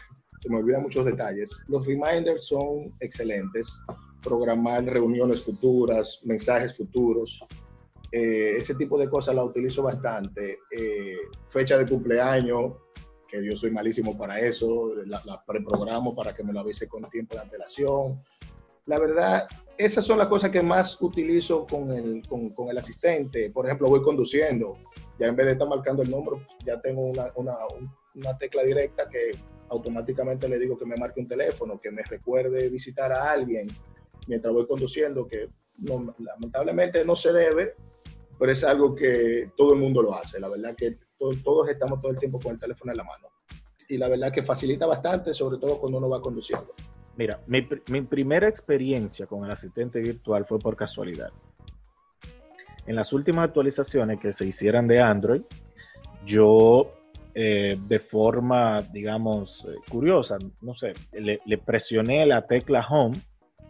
se 0.41 0.49
me 0.49 0.57
olvidan 0.57 0.83
muchos 0.83 1.05
detalles. 1.05 1.63
Los 1.67 1.85
reminders 1.85 2.47
son 2.47 2.93
excelentes, 2.99 3.79
programar 4.21 4.83
reuniones 4.83 5.41
futuras, 5.41 6.19
mensajes 6.23 6.75
futuros, 6.75 7.43
eh, 8.11 8.55
ese 8.57 8.75
tipo 8.75 8.97
de 8.97 9.09
cosas 9.09 9.35
la 9.35 9.43
utilizo 9.43 9.83
bastante. 9.83 10.59
fecha 11.47 11.77
de 11.77 11.87
cumpleaños, 11.87 12.73
que 13.33 13.43
yo 13.43 13.57
soy 13.57 13.71
malísimo 13.71 14.15
para 14.15 14.39
eso, 14.39 14.93
la, 15.05 15.43
preprogramo 15.45 16.15
para 16.15 16.35
que 16.35 16.43
me 16.43 16.53
lo 16.53 16.59
avise 16.59 16.87
con 16.87 17.09
tiempo 17.09 17.35
de 17.35 17.41
antelación. 17.41 18.21
La 18.85 18.99
verdad, 18.99 19.47
esas 19.77 20.05
son 20.05 20.17
las 20.17 20.27
cosas 20.27 20.51
que 20.51 20.61
más 20.61 21.01
utilizo 21.01 21.65
con 21.65 21.91
el, 21.91 22.27
con, 22.27 22.69
el 22.69 22.77
asistente. 22.77 23.49
Por 23.49 23.65
ejemplo, 23.65 23.89
voy 23.89 24.01
conduciendo, 24.01 24.77
ya 25.19 25.27
en 25.27 25.35
vez 25.35 25.45
de 25.45 25.51
estar 25.53 25.67
marcando 25.67 26.03
el 26.03 26.11
número, 26.11 26.41
ya 26.65 26.81
tengo 26.81 27.01
una, 27.01 27.31
una, 27.35 27.55
una 28.15 28.37
tecla 28.37 28.63
directa 28.63 29.07
que 29.09 29.31
automáticamente 29.69 30.47
le 30.47 30.59
digo 30.59 30.77
que 30.77 30.85
me 30.85 30.97
marque 30.97 31.21
un 31.21 31.27
teléfono, 31.27 31.79
que 31.79 31.91
me 31.91 32.03
recuerde 32.03 32.69
visitar 32.69 33.11
a 33.11 33.31
alguien 33.31 33.67
mientras 34.27 34.53
voy 34.53 34.67
conduciendo, 34.67 35.27
que 35.27 35.49
lamentablemente 35.79 37.03
no 37.05 37.15
se 37.15 37.33
debe, 37.33 37.75
pero 38.37 38.51
es 38.51 38.63
algo 38.63 38.95
que 38.95 39.51
todo 39.57 39.73
el 39.73 39.79
mundo 39.79 40.01
lo 40.01 40.15
hace. 40.15 40.39
La 40.39 40.49
verdad 40.49 40.75
que 40.75 40.97
todos, 41.17 41.69
estamos 41.69 42.01
todo 42.01 42.11
el 42.11 42.19
tiempo 42.19 42.39
con 42.39 42.53
el 42.53 42.59
teléfono 42.59 42.91
en 42.91 42.97
la 42.97 43.03
mano. 43.03 43.29
Y 43.87 43.97
la 43.97 44.07
verdad 44.07 44.31
que 44.31 44.43
facilita 44.43 44.85
bastante, 44.85 45.33
sobre 45.33 45.57
todo 45.57 45.79
cuando 45.79 45.97
uno 45.97 46.09
va 46.09 46.21
conduciendo. 46.21 46.73
Mira, 47.15 47.39
mi, 47.45 47.61
primera 48.01 48.47
experiencia 48.47 49.27
con 49.27 49.45
el 49.45 49.51
asistente 49.51 49.99
virtual 49.99 50.45
fue 50.45 50.57
por 50.57 50.75
casualidad. 50.75 51.31
En 52.87 52.95
las 52.95 53.13
últimas 53.13 53.45
actualizaciones 53.45 54.19
que 54.19 54.33
se 54.33 54.45
hicieran 54.45 54.87
de 54.87 54.99
Android, 54.99 55.41
yo 56.25 56.91
eh, 57.35 57.77
de 57.87 57.99
forma, 57.99 58.81
digamos, 58.81 59.65
eh, 59.69 59.75
curiosa, 59.89 60.37
no 60.61 60.75
sé, 60.75 60.93
le, 61.13 61.39
presioné 61.59 62.25
la 62.25 62.47
tecla 62.47 62.85
Home, 62.89 63.17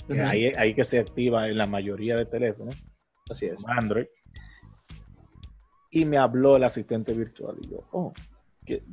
que 0.07 0.21
ahí, 0.21 0.45
ahí, 0.57 0.73
que 0.73 0.83
se 0.83 0.99
activa 0.99 1.47
en 1.47 1.57
la 1.57 1.67
mayoría 1.67 2.15
de 2.15 2.25
teléfonos, 2.25 2.75
así 3.29 3.45
es, 3.45 3.59
Android, 3.67 4.05
y 5.91 6.05
me 6.05 6.17
habló 6.17 6.55
el 6.55 6.63
asistente 6.63 7.13
virtual. 7.13 7.57
Y 7.61 7.69
yo, 7.69 7.83
oh, 7.91 8.13
¿qué, 8.65 8.83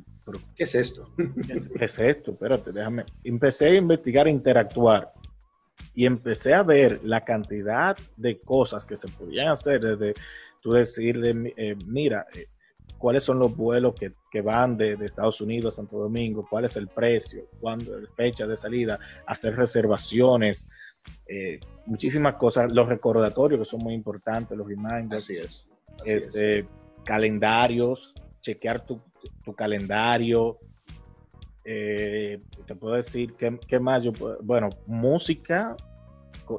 es 0.57 0.75
esto? 0.75 1.09
¿qué, 1.17 1.53
es, 1.85 1.99
esto? 1.99 2.31
Espérate, 2.31 2.71
déjame. 2.71 3.05
Empecé 3.23 3.67
a 3.67 3.75
investigar, 3.75 4.27
e 4.27 4.31
interactuar 4.31 5.11
y 5.95 6.05
empecé 6.05 6.53
a 6.53 6.63
ver 6.63 6.99
la 7.03 7.23
cantidad 7.23 7.97
de 8.17 8.39
cosas 8.39 8.85
que 8.85 8.97
se 8.97 9.07
podían 9.07 9.47
hacer 9.47 9.81
desde 9.81 10.13
tú 10.61 10.73
decirle, 10.73 11.53
eh, 11.57 11.75
mira, 11.87 12.27
eh, 12.35 12.45
cuáles 12.97 13.23
son 13.23 13.39
los 13.39 13.55
vuelos 13.55 13.95
que, 13.95 14.13
que 14.31 14.41
van 14.41 14.77
de, 14.77 14.95
de, 14.95 15.05
Estados 15.05 15.41
Unidos 15.41 15.73
a 15.73 15.77
Santo 15.77 15.97
Domingo, 15.97 16.45
cuál 16.47 16.65
es 16.65 16.77
el 16.77 16.87
precio, 16.87 17.47
cuándo, 17.59 17.91
fecha 18.15 18.45
de 18.45 18.55
salida, 18.55 18.99
hacer 19.25 19.55
reservaciones, 19.55 20.69
eh, 21.27 21.59
muchísimas 21.85 22.35
cosas, 22.35 22.71
los 22.71 22.87
recordatorios 22.87 23.61
que 23.61 23.65
son 23.65 23.79
muy 23.79 23.93
importantes, 23.93 24.55
los 24.57 24.67
reminders. 24.67 25.23
Así 25.23 25.37
es. 25.37 25.67
este, 26.05 26.65
calendarios, 27.03 28.13
chequear 28.41 28.85
tu, 28.85 29.01
calendario. 29.55 30.57
Eh, 31.63 32.41
te 32.65 32.75
puedo 32.75 32.95
decir 32.95 33.35
qué, 33.35 33.79
más 33.79 34.03
yo 34.03 34.11
bueno 34.41 34.69
música 34.87 35.75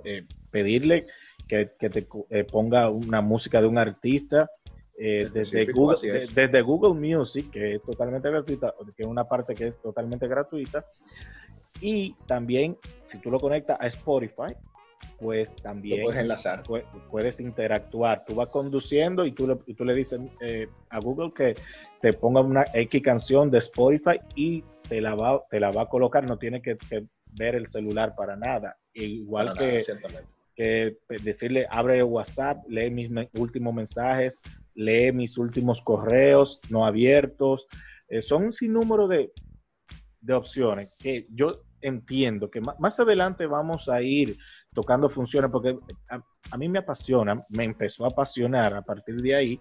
eh, 0.05 0.25
pedirle 0.51 1.07
que, 1.49 1.67
te 1.67 2.07
eh, 2.31 2.45
ponga 2.45 2.89
una 2.89 3.21
música 3.21 3.61
de 3.61 3.67
un 3.67 3.79
artista 3.79 4.49
desde, 4.97 5.73
Google, 5.73 5.97
desde 6.33 6.63
Google 6.63 6.95
Music 6.95 7.51
que 7.51 7.75
es 7.75 7.83
totalmente 7.83 8.31
gratuita 8.31 8.73
que 8.97 9.03
es 9.03 9.09
una 9.09 9.25
parte 9.25 9.55
que 9.55 9.67
es 9.67 9.83
totalmente 9.83 10.29
gratuita 10.29 10.87
y 11.81 12.15
también 12.27 12.79
si 13.03 13.19
tú 13.19 13.29
lo 13.29 13.41
conectas 13.41 13.79
a 13.81 13.89
Spotify 13.89 14.55
pues 15.23 15.55
también 15.57 16.03
puedes 16.03 16.21
enlazar. 16.21 16.63
Puedes, 17.11 17.41
interactuar. 17.41 18.25
Tú 18.27 18.35
vas 18.35 18.49
conduciendo 18.49 19.25
y 19.25 19.33
tú 19.33 19.47
le, 19.47 19.59
y 19.67 19.75
tú 19.75 19.85
le 19.85 19.95
dices 19.95 20.21
eh, 20.41 20.69
a 20.91 20.99
Google 20.99 21.33
que 21.33 21.55
te 22.03 22.13
ponga 22.13 22.41
una 22.41 22.65
X 22.75 23.01
canción 23.03 23.51
de 23.51 23.59
Spotify 23.59 24.19
y 24.35 24.65
te 24.89 25.01
la 25.01 25.15
va, 25.15 25.43
te 25.49 25.61
la 25.61 25.71
va 25.71 25.83
a 25.83 25.89
colocar. 25.89 26.25
No 26.25 26.37
tiene 26.37 26.61
que, 26.61 26.77
ver 27.35 27.55
el 27.55 27.69
celular 27.69 28.15
para 28.15 28.37
nada. 28.37 28.77
Igual 28.93 29.55
que, 29.57 29.85
que 30.55 30.99
decirle 31.23 31.67
abre 31.71 32.03
WhatsApp, 32.03 32.59
lee 32.69 32.91
mis 32.91 33.11
últimos 33.39 33.73
mensajes, 33.73 34.43
lee 34.75 35.13
mis 35.13 35.39
últimos 35.39 35.81
correos 35.81 36.61
no 36.69 36.85
abiertos. 36.85 37.67
Eh, 38.09 38.21
son 38.21 38.47
un 38.47 38.53
sinnúmero 38.53 39.09
de, 39.09 39.33
de 40.21 40.35
opciones 40.35 40.95
que 41.01 41.27
yo 41.31 41.63
entiendo 41.81 42.51
que 42.51 42.61
más 42.61 43.01
adelante 43.01 43.47
vamos 43.47 43.89
a 43.89 44.03
ir 44.03 44.37
tocando 44.73 45.09
funciones, 45.09 45.51
porque 45.51 45.79
a, 46.09 46.57
mí 46.57 46.69
me 46.69 46.79
apasiona, 46.79 47.45
me 47.51 47.65
empezó 47.65 48.05
a 48.05 48.09
apasionar 48.09 48.75
a 48.75 48.83
partir 48.83 49.17
de 49.21 49.35
ahí 49.35 49.61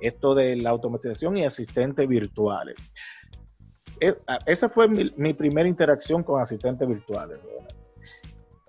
esto 0.00 0.34
de 0.34 0.56
la 0.56 0.70
automatización 0.70 1.36
y 1.36 1.44
asistentes 1.44 2.08
virtuales. 2.08 2.76
E, 4.00 4.14
esa 4.46 4.68
fue 4.68 4.88
mi, 4.88 5.34
primera 5.34 5.68
interacción 5.68 6.22
con 6.22 6.40
asistentes 6.40 6.88
virtuales, 6.88 7.38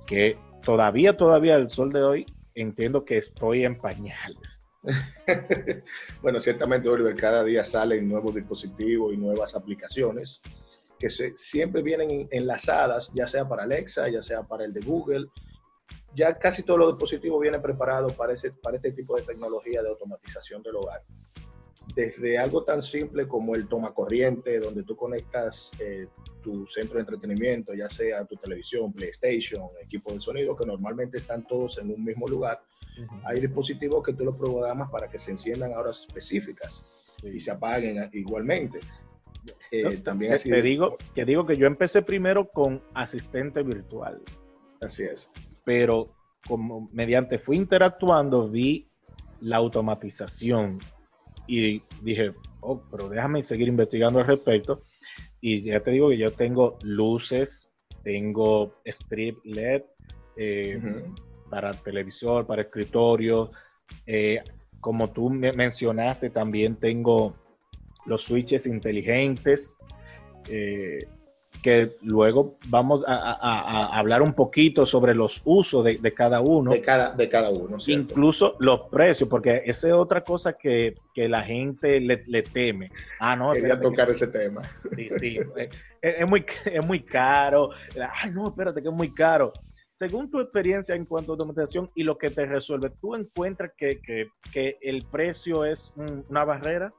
que 0.06 0.38
todavía, 0.64 1.16
todavía 1.16 1.56
el 1.56 1.70
sol 1.70 1.92
de 1.92 2.04
hoy 2.04 2.26
entiendo 2.56 3.06
que 3.06 3.18
estoy 3.18 3.66
en 3.66 3.78
pañales. 3.78 4.66
bueno, 6.22 6.40
ciertamente, 6.40 6.90
Oliver, 6.90 7.16
cada 7.16 7.44
día 7.44 7.64
salen 7.64 8.10
nuevos 8.10 8.36
dispositivos 8.36 9.14
y 9.14 9.18
nuevas 9.18 9.56
aplicaciones 9.56 10.42
que 11.02 11.10
siempre 11.10 11.82
vienen 11.82 12.28
enlazadas, 12.30 13.12
ya 13.14 13.26
sea 13.26 13.48
para 13.48 13.64
Alexa, 13.64 14.08
ya 14.10 14.22
sea 14.22 14.44
para 14.44 14.66
el 14.66 14.74
de 14.74 14.82
Google. 14.82 15.28
Ya 16.16 16.38
casi 16.38 16.64
todos 16.64 16.80
los 16.80 16.94
dispositivos 16.94 17.42
vienen 17.42 17.62
preparados 17.62 18.14
para, 18.14 18.34
ese, 18.34 18.52
para 18.52 18.78
este 18.78 18.92
tipo 18.92 19.16
de 19.16 19.24
tecnología 19.24 19.82
de 19.82 19.90
automatización 19.90 20.62
del 20.62 20.76
hogar. 20.76 21.02
Desde 21.96 22.38
algo 22.38 22.64
tan 22.64 22.82
simple 22.82 23.28
como 23.28 23.56
el 23.56 23.68
toma 23.68 23.94
corriente, 23.94 24.60
donde 24.60 24.84
tú 24.84 24.96
conectas 24.96 25.72
eh, 25.80 26.08
tu 26.42 26.66
centro 26.68 26.96
de 26.96 27.02
entretenimiento, 27.02 27.74
ya 27.74 27.90
sea 27.90 28.26
tu 28.26 28.36
televisión, 28.38 28.94
PlayStation, 28.94 29.70
equipo 29.82 30.14
de 30.14 30.20
sonido, 30.20 30.56
que 30.56 30.66
normalmente 30.66 31.18
están 31.18 31.46
todos 31.46 31.78
en 31.80 31.90
un 31.90 32.04
mismo 32.04 32.28
lugar. 32.28 32.62
Hay 33.24 33.40
dispositivos 33.40 34.04
que 34.04 34.14
tú 34.14 34.26
los 34.26 34.36
programas 34.36 34.90
para 34.92 35.10
que 35.10 35.18
se 35.18 35.32
enciendan 35.32 35.74
a 35.74 35.80
horas 35.80 36.02
específicas 36.02 36.86
y 37.24 37.40
se 37.40 37.52
apaguen 37.52 38.10
igualmente. 38.14 38.80
Eh, 39.72 39.98
también 39.98 40.36
te, 40.38 40.62
digo, 40.62 40.98
que 41.16 41.26
digo 41.26 41.46
que 41.46 41.58
yo 41.58 41.66
empecé 41.66 42.02
primero 42.02 42.50
con 42.50 42.82
asistente 42.94 43.64
virtual. 43.64 44.22
Así 44.82 45.04
es. 45.04 45.30
Pero 45.64 46.14
como 46.48 46.90
mediante 46.92 47.40
fui 47.40 47.58
interactuando, 47.58 48.50
vi 48.50 48.88
la 49.42 49.58
automatización 49.58 50.78
y 51.48 51.82
dije, 52.02 52.34
oh, 52.62 52.82
pero 52.90 53.10
déjame 53.10 53.44
seguir 53.44 53.68
investigando 53.68 54.20
al 54.20 54.28
respecto. 54.28 54.84
Y 55.40 55.64
ya 55.64 55.80
te 55.80 55.92
digo 55.92 56.10
que 56.10 56.18
yo 56.18 56.32
tengo 56.32 56.78
luces, 56.84 57.70
tengo 58.04 58.76
strip 58.86 59.38
LED 59.44 59.84
eh, 60.38 61.04
para 61.50 61.72
televisor, 61.72 62.46
para 62.46 62.62
escritorio. 62.64 63.52
Eh, 64.06 64.42
como 64.80 65.12
tú 65.12 65.30
me 65.30 65.52
mencionaste, 65.52 66.30
también 66.30 66.76
tengo 66.76 67.36
los 68.06 68.24
switches 68.24 68.66
inteligentes, 68.66 69.78
eh, 70.50 71.00
que 71.62 71.98
luego 72.02 72.58
vamos 72.68 73.04
a, 73.08 73.98
hablar 73.98 74.22
un 74.22 74.34
poquito 74.34 74.86
sobre 74.86 75.14
los 75.14 75.42
usos 75.46 75.84
de, 75.84 76.14
cada 76.14 76.42
uno. 76.42 76.72
De 76.72 76.82
cada, 76.82 77.14
de 77.14 77.30
cada 77.30 77.50
uno. 77.50 77.78
Incluso 77.88 78.56
los 78.60 78.82
precios, 78.90 79.30
porque 79.30 79.62
esa 79.66 79.88
es 79.88 79.94
otra 79.94 80.22
cosa 80.22 80.54
que, 80.54 80.96
la 81.16 81.42
gente 81.44 82.00
le, 82.00 82.42
teme. 82.44 82.92
Ah, 83.20 83.36
no. 83.36 83.52
Quería 83.52 83.80
tocar 83.80 84.10
ese 84.10 84.28
tema. 84.28 84.62
Sí, 84.96 85.08
sí. 85.20 85.40
es, 86.02 86.30
muy, 86.30 86.46
es 86.66 86.86
muy 86.86 87.02
caro. 87.02 87.70
Ay, 87.96 88.32
no, 88.32 88.48
espérate, 88.48 88.82
que 88.82 88.88
es 88.88 88.94
muy 88.94 89.14
caro. 89.14 89.54
Según 89.92 90.32
tu 90.32 90.40
experiencia 90.40 90.96
en 90.96 91.06
cuanto 91.06 91.32
a 91.32 91.34
automatización 91.34 91.92
y 91.94 92.04
lo 92.04 92.18
que 92.18 92.32
te 92.32 92.46
resuelve, 92.46 92.90
¿tú 93.02 93.16
encuentras 93.16 93.72
que, 93.78 94.00
que 94.52 94.78
el 94.82 95.04
precio 95.12 95.64
es 95.64 95.94
una 96.30 96.44
barrera? 96.44 96.92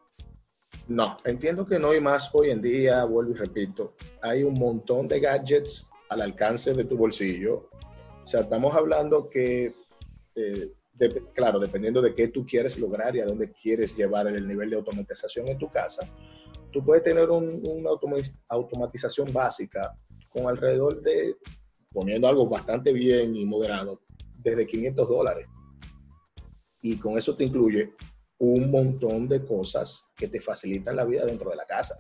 No, 0.89 1.17
entiendo 1.25 1.67
que 1.67 1.79
no 1.79 1.91
hay 1.91 2.01
más 2.01 2.31
hoy 2.33 2.51
en 2.51 2.61
día, 2.61 3.05
vuelvo 3.05 3.33
y 3.33 3.35
repito, 3.35 3.95
hay 4.21 4.43
un 4.43 4.55
montón 4.55 5.07
de 5.09 5.21
gadgets 5.21 5.89
al 6.09 6.23
alcance 6.23 6.75
de 6.75 6.85
tu 6.85 6.97
bolsillo. 6.97 7.69
O 8.23 8.27
sea, 8.27 8.41
estamos 8.41 8.75
hablando 8.75 9.29
que, 9.29 9.75
eh, 10.35 10.73
claro, 11.35 11.59
dependiendo 11.59 12.03
de 12.03 12.15
qué 12.15 12.29
tú 12.29 12.45
quieres 12.45 12.79
lograr 12.79 13.15
y 13.17 13.21
a 13.21 13.27
dónde 13.27 13.53
quieres 13.53 13.97
llevar 13.97 14.27
el 14.27 14.47
nivel 14.47 14.71
de 14.71 14.77
automatización 14.77 15.49
en 15.49 15.59
tu 15.59 15.71
casa, 15.71 16.07
tú 16.73 16.85
puedes 16.85 17.05
tener 17.05 17.31
una 17.31 17.91
automatización 18.49 19.33
básica 19.33 19.97
con 20.29 20.49
alrededor 20.49 21.01
de, 21.03 21.37
poniendo 21.93 22.29
algo 22.29 22.49
bastante 22.49 22.93
bien 22.93 23.37
y 23.37 23.45
moderado, 23.45 24.01
desde 24.39 24.67
500 24.67 25.09
dólares. 25.09 25.47
Y 26.83 26.97
con 26.97 27.17
eso 27.17 27.37
te 27.37 27.45
incluye 27.45 27.93
un 28.43 28.73
montón 28.73 29.29
de 29.29 29.45
cosas 29.45 30.11
que 30.17 30.27
te 30.27 30.41
facilitan 30.41 30.97
la 30.97 31.05
vida 31.05 31.25
dentro 31.25 31.51
de 31.51 31.57
la 31.57 31.65
casa. 31.65 31.95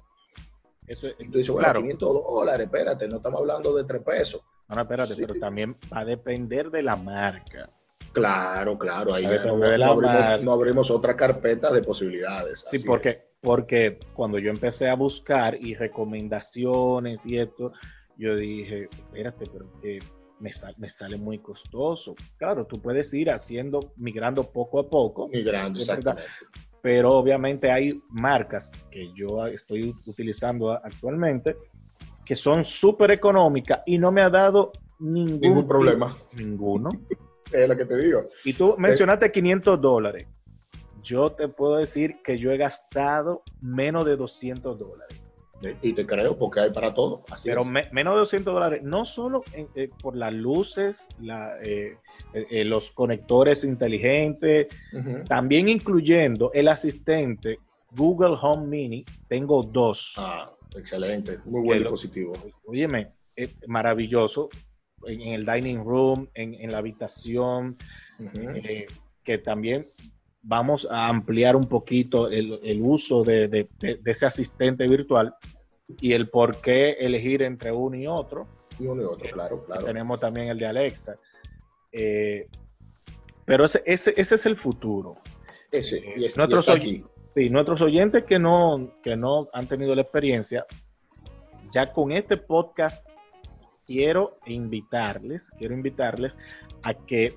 Eso 0.85 1.07
es, 1.07 1.15
y 1.21 1.29
tú 1.29 1.39
dices, 1.39 1.53
bueno, 1.53 1.67
claro. 1.67 1.81
500 1.83 2.15
dólares, 2.25 2.67
espérate, 2.67 3.07
no 3.07 3.19
estamos 3.19 3.41
hablando 3.41 3.73
de 3.77 3.85
3 3.85 4.03
pesos. 4.03 4.43
No, 4.69 4.75
no, 4.75 4.83
espérate, 4.83 5.15
pero 5.15 5.35
también 5.35 5.77
va 5.93 6.01
a 6.01 6.05
depender 6.05 6.71
de 6.71 6.83
la 6.83 6.97
marca. 6.97 7.71
Claro, 8.13 8.77
claro, 8.77 9.15
ahí 9.15 9.25
no, 9.25 9.57
de 9.59 9.79
la 9.79 9.87
abrimos, 9.87 10.43
no, 10.43 10.53
abrimos, 10.53 10.91
otra 10.91 11.17
carpeta 11.17 11.73
de 11.73 11.81
posibilidades. 11.81 12.65
Sí, 12.69 12.81
porque, 12.81 13.23
porque 13.41 14.01
cuando 14.13 14.41
yo 14.41 14.51
empecé 14.51 14.89
a 14.89 14.97
buscar 14.97 15.55
y 15.55 15.77
recomendaciones 15.77 17.25
y 17.25 17.39
esto, 17.39 17.73
yo 18.19 18.35
dije, 18.35 18.89
espérate, 18.91 19.45
pero 19.51 19.67
que 19.81 20.01
me, 20.43 20.89
sale 20.89 21.17
muy 21.17 21.39
costoso. 21.39 22.15
Claro, 22.37 22.67
tú 22.67 22.81
puedes 22.81 23.13
ir 23.15 23.31
haciendo, 23.31 23.93
migrando 23.97 24.45
poco 24.45 24.81
a 24.81 24.89
poco. 24.89 25.29
Migrando, 25.29 25.79
exactamente. 25.79 26.31
Pero 26.81 27.11
obviamente 27.11 27.71
hay 27.71 28.03
marcas 28.11 28.71
que 28.91 29.13
yo 29.15 29.47
estoy 29.47 29.95
utilizando 30.07 30.73
actualmente 30.73 31.57
que 32.25 32.35
son 32.35 32.65
súper 32.65 33.13
económicas 33.13 33.81
y 33.87 33.99
no 33.99 34.11
me 34.11 34.21
ha 34.21 34.31
dado 34.31 34.73
ningún, 34.99 35.67
problema. 35.67 36.17
Ninguno. 36.37 36.91
es 37.53 37.69
lo 37.69 37.77
que 37.77 37.85
te 37.85 37.97
digo. 37.97 38.29
Y 38.45 38.53
tú 38.55 38.75
mencionaste 38.79 39.31
500 39.31 39.81
dólares. 39.81 40.27
Yo 41.03 41.31
te 41.31 41.49
puedo 41.49 41.77
decir 41.77 42.17
que 42.25 42.37
yo 42.37 42.51
he 42.53 42.57
gastado 42.57 43.43
menos 43.61 44.07
de 44.07 44.17
200 44.17 44.79
dólares. 44.79 45.22
Y 45.83 45.93
te 45.93 46.07
creo, 46.07 46.37
porque 46.37 46.61
hay 46.61 46.71
para 46.71 46.93
todo. 46.93 47.23
Pero 47.45 47.65
menos 47.65 48.15
de 48.15 48.19
200 48.19 48.55
dólares, 48.55 48.83
no 48.83 49.05
solo 49.05 49.45
eh, 49.55 49.91
por 50.01 50.17
las 50.17 50.33
luces, 50.33 51.09
eh, 51.65 51.97
eh, 52.33 52.65
los 52.65 52.91
conectores 52.91 53.65
inteligentes, 53.65 54.69
también 55.29 55.69
incluyendo 55.69 56.51
el 56.53 56.69
asistente 56.69 57.59
Google 57.93 58.37
Home 58.41 58.67
Mini, 58.67 59.05
tengo 59.29 59.63
dos. 59.63 60.15
Ah, 60.17 60.51
excelente, 60.77 61.39
muy 61.45 61.63
buen 61.63 61.79
dispositivo. 61.79 62.33
Óyeme, 62.65 63.13
es 63.37 63.57
maravilloso 63.69 64.49
en, 65.07 65.21
el 65.21 65.47
dining 65.47 65.85
room, 65.85 66.29
en, 66.35 66.71
la 66.71 66.79
habitación, 66.79 67.77
que 69.25 69.39
también 69.39 69.87
vamos 70.43 70.87
a 70.91 71.07
ampliar 71.07 71.57
un 71.57 71.69
poquito 71.69 72.29
el, 72.29 72.81
uso 72.83 73.23
de, 73.23 73.69
ese 74.05 74.27
asistente 74.27 74.87
virtual 74.89 75.35
y 76.01 76.13
el 76.13 76.29
por 76.29 76.61
qué 76.61 76.93
elegir 76.93 77.43
entre 77.43 77.73
uno 77.73 77.97
y 77.97 78.07
otro. 78.07 78.47
Y 78.79 78.87
uno 78.87 79.03
y 79.03 79.05
otro, 79.05 79.31
claro, 79.31 79.65
claro. 79.65 79.85
Tenemos 79.85 80.19
también 80.19 80.49
el 80.49 80.59
de 80.59 80.67
Alexa. 80.67 81.17
Eh, 81.93 82.49
pero 83.45 83.65
ese, 83.65 83.83
ese, 83.85 84.15
es 84.17 84.47
el 84.47 84.57
futuro. 84.57 85.17
Ese, 85.71 85.99
eh, 85.99 86.15
y 86.17 86.21
nuestros, 86.37 86.69
aquí. 86.69 87.05
Sí, 87.35 87.49
nuestros 87.51 87.81
oyentes 87.81 88.25
que 88.25 88.39
no, 88.39 88.93
que 89.03 89.17
no 89.17 89.47
han 89.53 89.67
tenido 89.67 89.95
la 89.95 90.03
experiencia, 90.03 90.65
ya 91.73 91.93
con 91.93 92.13
este 92.13 92.37
podcast 92.37 93.07
quiero 93.87 94.39
invitarles, 94.47 95.51
quiero 95.59 95.75
invitarles 95.75 96.39
a 96.83 96.95
que 96.95 97.35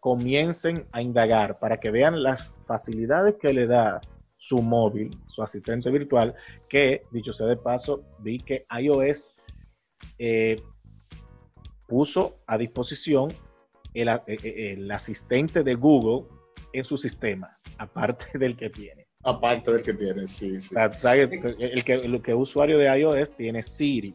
comiencen 0.00 0.86
a 0.92 1.02
indagar 1.02 1.58
para 1.58 1.78
que 1.78 1.90
vean 1.90 2.22
las 2.22 2.54
facilidades 2.66 3.36
que 3.40 3.52
le 3.52 3.66
da 3.66 4.00
su 4.36 4.62
móvil, 4.62 5.10
su 5.28 5.42
asistente 5.42 5.90
virtual, 5.90 6.34
que, 6.68 7.02
dicho 7.10 7.32
sea 7.32 7.46
de 7.46 7.56
paso, 7.56 8.04
vi 8.20 8.38
que 8.38 8.64
iOS 8.80 9.26
eh, 10.18 10.56
puso 11.88 12.40
a 12.46 12.56
disposición 12.56 13.30
el, 13.94 14.08
eh, 14.08 14.20
eh, 14.26 14.74
el, 14.74 14.90
asistente 14.90 15.64
de 15.64 15.74
Google 15.74 16.28
en 16.72 16.84
su 16.84 16.96
sistema, 16.96 17.58
aparte 17.78 18.26
del 18.38 18.56
que 18.56 18.70
tiene. 18.70 19.06
Aparte 19.24 19.72
del 19.72 19.82
que 19.82 19.94
tiene, 19.94 20.28
sí, 20.28 20.60
sí. 20.60 20.74
el, 20.76 21.84
que, 21.84 21.94
el 21.94 22.22
que 22.22 22.34
usuario 22.34 22.78
de 22.78 23.00
iOS 23.00 23.32
tiene 23.32 23.64
Siri. 23.64 24.14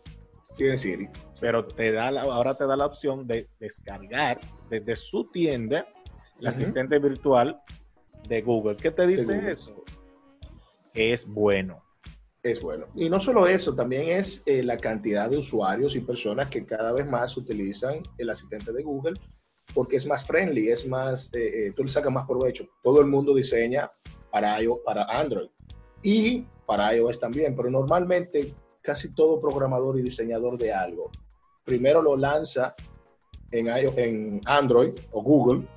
Tiene 0.56 0.78
Siri 0.78 1.10
pero 1.44 1.66
te 1.66 1.92
da 1.92 2.08
ahora 2.08 2.56
te 2.56 2.66
da 2.66 2.78
la 2.78 2.86
opción 2.86 3.28
de 3.28 3.50
descargar 3.60 4.40
desde 4.70 4.96
su 4.96 5.30
tienda 5.30 5.86
el 6.40 6.48
asistente 6.48 7.00
virtual 7.00 7.62
de 8.30 8.42
Google. 8.42 8.78
¿Qué 8.78 8.92
te 8.92 9.06
dice 9.06 9.52
eso? 9.52 9.84
Es 10.94 11.28
bueno. 11.28 11.84
Es 12.44 12.62
bueno. 12.62 12.86
Y 12.96 13.10
no 13.10 13.20
solo 13.20 13.46
eso, 13.46 13.76
también 13.76 14.18
es 14.18 14.42
eh, 14.46 14.64
la 14.64 14.78
cantidad 14.78 15.30
de 15.30 15.40
usuarios 15.40 15.98
y 15.98 16.00
personas 16.00 16.50
que 16.50 16.66
cada 16.66 16.94
vez 16.94 17.06
más 17.06 17.36
utilizan 17.36 18.02
el 18.18 18.30
asistente 18.30 18.72
de 18.72 18.84
Google 18.84 19.20
porque 19.74 19.98
es 19.98 20.06
más 20.06 20.26
friendly, 20.26 20.70
es 20.70 20.88
más, 20.88 21.30
eh, 21.34 21.68
eh, 21.68 21.74
tú 21.76 21.84
le 21.84 21.92
sacas 21.92 22.14
más 22.14 22.26
provecho. 22.26 22.66
Todo 22.84 23.02
el 23.02 23.08
mundo 23.08 23.36
diseña 23.36 23.92
para, 24.32 24.60
para 24.86 25.04
Android 25.10 25.50
y 26.02 26.46
para 26.66 26.96
iOS 26.96 27.20
también, 27.20 27.54
pero 27.54 27.70
normalmente 27.70 28.54
casi 28.84 29.12
todo 29.16 29.42
programador 29.42 29.98
y 29.98 30.04
diseñador 30.04 30.60
de 30.60 30.72
algo 30.72 31.10
primero 31.64 32.02
lo 32.02 32.18
lanza 32.18 32.76
en, 33.52 33.68
en 33.68 34.42
Android 34.46 34.94
o 35.12 35.22
Google 35.22 35.68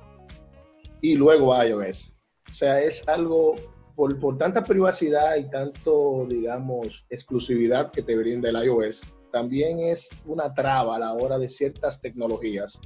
y 1.01 1.15
luego 1.15 1.55
iOS. 1.63 2.13
O 2.51 2.53
sea, 2.53 2.81
es 2.81 3.07
algo 3.07 3.55
por, 3.95 4.19
por, 4.19 4.37
tanta 4.37 4.63
privacidad 4.63 5.35
y 5.37 5.49
tanto, 5.49 6.25
digamos, 6.27 7.05
exclusividad 7.09 7.91
que 7.91 8.01
te 8.01 8.15
brinda 8.15 8.49
el 8.49 8.63
iOS, 8.63 9.03
también 9.31 9.79
es 9.79 10.09
una 10.25 10.53
traba 10.53 10.95
a 10.95 10.99
la 10.99 11.13
hora 11.13 11.37
de 11.37 11.49
ciertas 11.49 12.01
tecnologías 12.01 12.79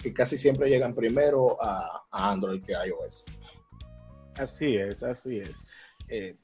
que 0.00 0.12
casi 0.12 0.38
siempre 0.38 0.68
llegan 0.68 0.94
primero 0.94 1.60
a, 1.60 2.04
Android 2.12 2.62
que 2.62 2.76
a 2.76 2.86
iOS. 2.86 3.24
Así 4.36 4.76
es, 4.76 5.02
así 5.02 5.40
es. 5.40 5.64
Eh, 6.08 6.36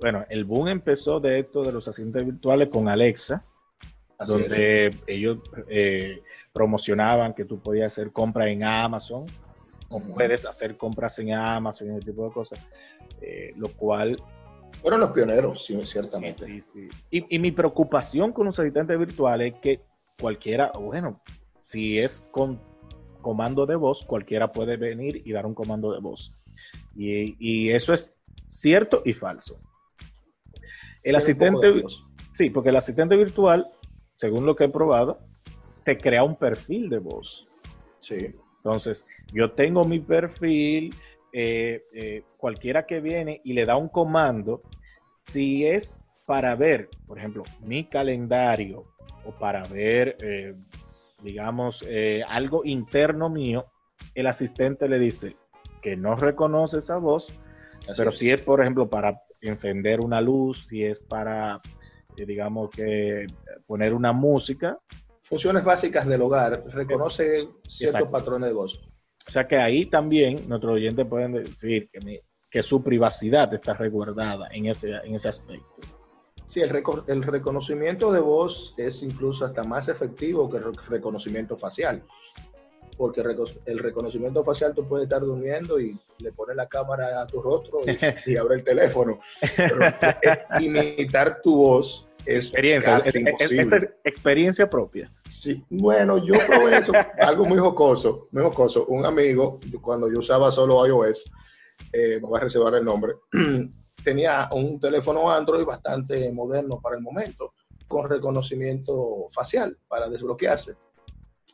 bueno, 0.00 0.24
el 0.28 0.44
boom 0.44 0.68
empezó 0.68 1.20
de 1.20 1.40
esto 1.40 1.62
de 1.62 1.72
los 1.72 1.86
asistentes 1.86 2.24
virtuales 2.24 2.68
con 2.68 2.88
Alexa, 2.88 3.44
donde 4.26 4.94
ellos 5.06 5.38
eh, 5.68 6.22
promocionaban 6.52 7.34
que 7.34 7.44
tú 7.44 7.60
podías 7.60 7.92
hacer 7.92 8.12
compras 8.12 8.48
en 8.48 8.64
Amazon, 8.64 9.24
o 9.88 10.00
puedes 10.00 10.46
hacer 10.46 10.76
compras 10.76 11.18
en 11.18 11.32
Amazon 11.32 11.88
y 11.88 11.90
ese 11.96 12.06
tipo 12.06 12.26
de 12.26 12.32
cosas, 12.32 12.68
eh, 13.20 13.52
lo 13.56 13.68
cual... 13.68 14.16
Fueron 14.82 15.00
los 15.00 15.10
pioneros, 15.10 15.64
sí, 15.64 15.78
ciertamente. 15.84 16.46
Sí, 16.46 16.60
sí. 16.60 16.88
Y, 17.10 17.36
y, 17.36 17.38
mi 17.38 17.50
preocupación 17.50 18.32
con 18.32 18.46
los 18.46 18.58
asistentes 18.58 18.98
virtuales 18.98 19.54
es 19.54 19.60
que 19.60 19.80
cualquiera, 20.18 20.70
bueno, 20.72 21.20
si 21.58 21.98
es 21.98 22.20
con 22.30 22.60
comando 23.20 23.66
de 23.66 23.76
voz, 23.76 24.04
cualquiera 24.04 24.50
puede 24.50 24.76
venir 24.76 25.22
y 25.24 25.32
dar 25.32 25.46
un 25.46 25.54
comando 25.54 25.92
de 25.92 26.00
voz. 26.00 26.34
Y, 26.96 27.70
eso 27.70 27.94
es 27.94 28.14
cierto 28.46 29.02
y 29.04 29.12
falso. 29.12 29.60
El 31.02 31.16
asistente, 31.16 31.84
sí, 32.32 32.50
porque 32.50 32.70
el 32.70 32.76
asistente 32.76 33.16
virtual, 33.16 33.70
según 34.16 34.46
lo 34.46 34.54
que 34.54 34.64
he 34.64 34.68
probado, 34.68 35.18
te 35.84 35.96
crea 35.96 36.24
un 36.24 36.36
perfil 36.36 36.90
de 36.90 36.98
voz. 36.98 37.48
Sí. 38.00 38.34
Entonces, 38.62 39.06
yo 39.32 39.52
tengo 39.52 39.84
mi 39.84 40.00
perfil, 40.00 40.94
eh, 41.32 41.84
eh, 41.94 42.24
cualquiera 42.36 42.86
que 42.86 43.00
viene 43.00 43.40
y 43.44 43.54
le 43.54 43.64
da 43.64 43.76
un 43.76 43.88
comando, 43.88 44.62
si 45.20 45.64
es 45.66 45.96
para 46.26 46.54
ver, 46.56 46.88
por 47.06 47.18
ejemplo, 47.18 47.42
mi 47.62 47.84
calendario 47.84 48.84
o 49.24 49.32
para 49.32 49.62
ver 49.68 50.16
eh, 50.22 50.54
digamos, 51.22 51.84
algo 52.26 52.64
interno 52.64 53.28
mío, 53.28 53.66
el 54.14 54.26
asistente 54.26 54.88
le 54.88 54.98
dice 54.98 55.36
que 55.82 55.94
no 55.94 56.16
reconoce 56.16 56.78
esa 56.78 56.96
voz, 56.96 57.28
pero 57.96 58.10
si 58.10 58.30
es, 58.30 58.40
por 58.40 58.62
ejemplo, 58.62 58.88
para 58.88 59.20
encender 59.40 60.00
una 60.00 60.20
luz, 60.20 60.66
si 60.68 60.84
es 60.84 61.00
para, 61.00 61.60
eh, 62.16 62.26
digamos, 62.26 62.70
que 62.70 63.26
poner 63.66 63.94
una 63.94 64.12
música. 64.12 64.78
Funciones 65.22 65.64
básicas 65.64 66.06
del 66.06 66.22
hogar, 66.22 66.64
reconoce 66.68 67.48
ciertos 67.68 68.08
patrones 68.08 68.50
de 68.50 68.54
voz. 68.54 68.80
O 69.28 69.32
sea 69.32 69.46
que 69.46 69.56
ahí 69.56 69.86
también 69.86 70.48
nuestros 70.48 70.74
oyentes 70.74 71.06
pueden 71.06 71.32
decir 71.32 71.88
que, 71.90 72.22
que 72.50 72.62
su 72.62 72.82
privacidad 72.82 73.52
está 73.54 73.74
resguardada 73.74 74.48
en 74.50 74.66
ese, 74.66 74.92
en 75.04 75.14
ese 75.14 75.28
aspecto. 75.28 75.76
Sí, 76.48 76.60
el, 76.60 76.82
el, 77.06 77.22
reconocimiento 77.22 78.12
de 78.12 78.18
voz 78.18 78.74
es 78.76 79.04
incluso 79.04 79.44
hasta 79.44 79.62
más 79.62 79.88
efectivo 79.88 80.50
que 80.50 80.56
el 80.56 80.74
reconocimiento 80.88 81.56
facial. 81.56 82.02
Porque 83.00 83.22
el 83.64 83.78
reconocimiento 83.78 84.44
facial 84.44 84.74
tú 84.74 84.86
puedes 84.86 85.04
estar 85.04 85.22
durmiendo 85.22 85.80
y 85.80 85.98
le 86.18 86.32
pones 86.32 86.54
la 86.54 86.68
cámara 86.68 87.22
a 87.22 87.26
tu 87.26 87.40
rostro 87.40 87.78
y, 88.26 88.36
abre 88.36 88.56
el 88.56 88.62
teléfono. 88.62 89.18
Pero 89.56 89.86
eh, 89.86 90.44
imitar 90.60 91.40
tu 91.40 91.56
voz 91.56 92.06
es 92.26 92.44
experiencia, 92.44 92.98
Esa 92.98 93.76
es 93.76 93.88
experiencia 94.04 94.68
propia. 94.68 95.10
Sí, 95.26 95.64
bueno, 95.70 96.18
yo 96.18 96.34
probé 96.46 96.76
eso, 96.76 96.92
algo 97.18 97.46
muy 97.46 97.56
jocoso, 97.56 98.28
muy 98.32 98.42
jocoso. 98.42 98.84
Un 98.88 99.06
amigo, 99.06 99.58
cuando 99.80 100.12
yo 100.12 100.18
usaba 100.18 100.50
solo 100.50 100.86
iOS, 100.86 101.24
eh, 101.94 102.18
me 102.20 102.28
voy 102.28 102.38
a 102.38 102.42
reservar 102.42 102.74
el 102.74 102.84
nombre, 102.84 103.14
tenía 104.04 104.46
un 104.52 104.78
teléfono 104.78 105.30
Android 105.30 105.64
bastante 105.64 106.30
moderno 106.32 106.78
para 106.82 106.96
el 106.96 107.02
momento, 107.02 107.54
con 107.88 108.06
reconocimiento 108.10 109.30
facial 109.32 109.78
para 109.88 110.06
desbloquearse. 110.06 110.74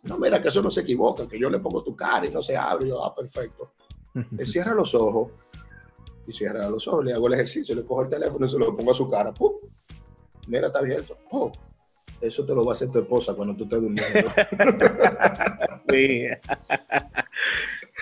No, 0.08 0.18
mira 0.18 0.40
que 0.40 0.48
eso 0.48 0.62
no 0.62 0.70
se 0.70 0.82
equivoca, 0.82 1.26
que 1.28 1.38
yo 1.38 1.50
le 1.50 1.58
pongo 1.58 1.82
tu 1.82 1.94
cara 1.94 2.26
y 2.26 2.30
no 2.30 2.42
se 2.42 2.56
abre. 2.56 2.88
Yo, 2.88 3.04
ah, 3.04 3.14
perfecto. 3.14 3.72
Le 4.14 4.46
cierra 4.46 4.74
los 4.74 4.94
ojos 4.94 5.30
y 6.26 6.32
cierra 6.32 6.68
los 6.68 6.86
ojos, 6.88 7.04
le 7.04 7.12
hago 7.12 7.26
el 7.28 7.34
ejercicio, 7.34 7.74
le 7.74 7.84
cojo 7.84 8.02
el 8.02 8.08
teléfono 8.08 8.46
y 8.46 8.50
se 8.50 8.58
lo 8.58 8.76
pongo 8.76 8.92
a 8.92 8.94
su 8.94 9.08
cara. 9.08 9.32
¡Pum! 9.32 9.52
Mira, 10.48 10.68
está 10.68 10.78
abierto. 10.80 11.16
Oh, 11.30 11.50
eso 12.20 12.44
te 12.44 12.54
lo 12.54 12.64
va 12.64 12.72
a 12.72 12.74
hacer 12.74 12.90
tu 12.90 13.00
esposa 13.00 13.34
cuando 13.34 13.56
tú 13.56 13.64
estés 13.64 13.82
durmiendo. 13.82 14.30
sí. 15.88 16.26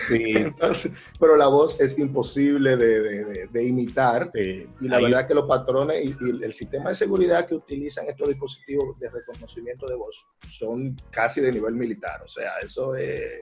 pero 1.19 1.35
la 1.35 1.47
voz 1.47 1.79
es 1.79 1.97
imposible 1.97 2.77
de, 2.77 3.63
imitar. 3.63 4.31
y 4.35 4.87
la 4.87 4.99
verdad 4.99 5.27
que 5.27 5.33
los 5.33 5.47
patrones 5.47 6.05
y, 6.05 6.43
el 6.43 6.53
sistema 6.53 6.89
de 6.89 6.95
seguridad 6.95 7.47
que 7.47 7.55
utilizan 7.55 8.05
estos 8.07 8.27
dispositivos 8.29 8.97
de 8.99 9.09
reconocimiento 9.09 9.87
de 9.87 9.95
voz 9.95 10.25
son 10.47 10.95
casi 11.11 11.41
de 11.41 11.51
nivel 11.51 11.75
militar. 11.75 12.21
O 12.23 12.27
sea, 12.27 12.51
eso 12.63 12.95
es 12.95 13.41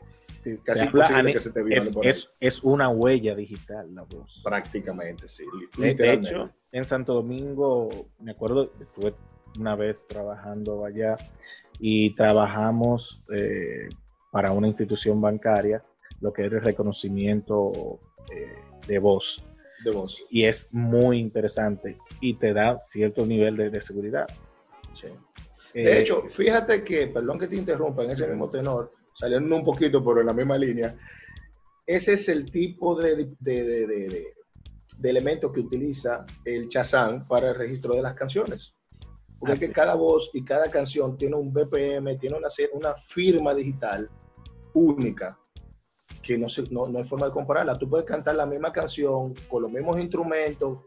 casi 0.63 0.85
imposible 0.85 1.33
que 1.33 1.39
se 1.39 1.51
te 1.51 1.61
es, 1.75 1.93
es, 2.01 2.29
es, 2.39 2.63
una 2.63 2.89
huella 2.89 3.35
digital 3.35 3.93
la 3.93 4.03
voz. 4.03 4.41
Prácticamente, 4.43 5.27
sí. 5.27 5.45
De 5.77 6.13
hecho, 6.13 6.49
en 6.71 6.83
Santo 6.83 7.13
Domingo, 7.13 7.89
me 8.19 8.31
acuerdo, 8.31 8.71
estuve 8.79 9.13
una 9.59 9.75
vez 9.75 10.05
trabajando 10.07 10.85
allá 10.85 11.15
y 11.79 12.15
trabajamos 12.15 13.21
eh, 13.33 13.89
para 14.31 14.51
una 14.51 14.67
institución 14.67 15.21
bancaria 15.21 15.83
lo 16.23 16.31
que 16.31 16.45
es 16.45 16.51
el 16.51 16.61
reconocimiento 16.61 17.99
eh, 18.33 18.55
de 18.87 18.97
voz. 18.97 19.43
De 19.83 19.91
voz. 19.91 20.17
Y 20.29 20.45
es 20.45 20.73
muy 20.73 21.19
interesante 21.19 21.97
y 22.21 22.35
te 22.35 22.53
da 22.53 22.79
cierto 22.81 23.25
nivel 23.25 23.57
de, 23.57 23.81
seguridad. 23.81 24.25
Sí. 24.93 25.07
Eh, 25.73 25.83
de 25.83 25.99
hecho, 25.99 26.23
fíjate 26.29 26.83
que, 26.85 27.07
perdón 27.07 27.37
que 27.37 27.47
te 27.47 27.57
interrumpa 27.57 28.05
en 28.05 28.11
ese 28.11 28.25
mismo 28.25 28.49
tenor, 28.49 28.93
saliendo 29.13 29.53
un 29.53 29.65
poquito 29.65 30.01
por 30.01 30.19
en 30.19 30.27
la 30.27 30.33
misma 30.33 30.57
línea, 30.57 30.95
ese 31.85 32.13
es 32.13 32.29
el 32.29 32.49
tipo 32.49 32.95
de, 32.95 33.35
de, 33.39 33.63
de, 33.63 34.33
de 34.99 35.09
elementos 35.09 35.51
que 35.51 35.59
utiliza 35.59 36.25
el 36.45 36.69
Chazán 36.69 37.27
para 37.27 37.49
el 37.49 37.55
registro 37.55 37.95
de 37.95 38.01
las 38.01 38.13
canciones. 38.13 38.73
Porque 39.37 39.55
es 39.55 39.59
que 39.59 39.71
cada 39.73 39.95
voz 39.95 40.31
y 40.33 40.45
cada 40.45 40.71
canción 40.71 41.17
tiene 41.17 41.35
un 41.35 41.51
BPM, 41.51 42.17
tiene 42.17 42.37
una, 42.37 42.47
una 42.71 42.93
firma 42.93 43.53
digital 43.53 44.09
única 44.73 45.37
que 46.23 46.37
no, 46.37 46.47
no, 46.71 46.87
no 46.87 46.99
hay 46.99 47.05
forma 47.05 47.27
de 47.27 47.33
compararla. 47.33 47.77
Tú 47.77 47.89
puedes 47.89 48.05
cantar 48.05 48.35
la 48.35 48.45
misma 48.45 48.71
canción 48.71 49.33
con 49.49 49.61
los 49.61 49.71
mismos 49.71 49.99
instrumentos 49.99 50.79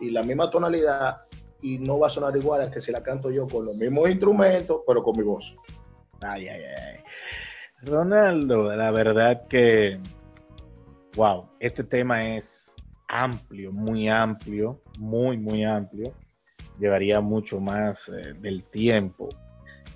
y 0.00 0.10
la 0.10 0.22
misma 0.22 0.50
tonalidad 0.50 1.22
y 1.62 1.78
no 1.78 1.98
va 1.98 2.08
a 2.08 2.10
sonar 2.10 2.36
igual 2.36 2.62
a 2.62 2.70
que 2.70 2.80
si 2.80 2.90
la 2.90 3.02
canto 3.02 3.30
yo 3.30 3.46
con 3.46 3.66
los 3.66 3.76
mismos 3.76 4.10
instrumentos, 4.10 4.82
pero 4.86 5.02
con 5.02 5.16
mi 5.16 5.22
voz. 5.22 5.56
Ay, 6.20 6.48
ay, 6.48 6.62
ay. 6.62 7.00
Ronaldo, 7.82 8.74
la 8.74 8.90
verdad 8.90 9.46
que, 9.48 9.98
wow, 11.16 11.48
este 11.60 11.84
tema 11.84 12.36
es 12.36 12.74
amplio, 13.08 13.72
muy 13.72 14.08
amplio, 14.08 14.82
muy, 14.98 15.38
muy 15.38 15.64
amplio. 15.64 16.12
Llevaría 16.78 17.20
mucho 17.20 17.60
más 17.60 18.08
eh, 18.08 18.34
del 18.40 18.64
tiempo 18.64 19.28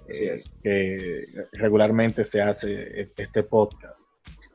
eh, 0.08 0.36
que 0.62 1.26
regularmente 1.52 2.24
se 2.24 2.42
hace 2.42 3.10
este 3.16 3.42
podcast. 3.42 4.13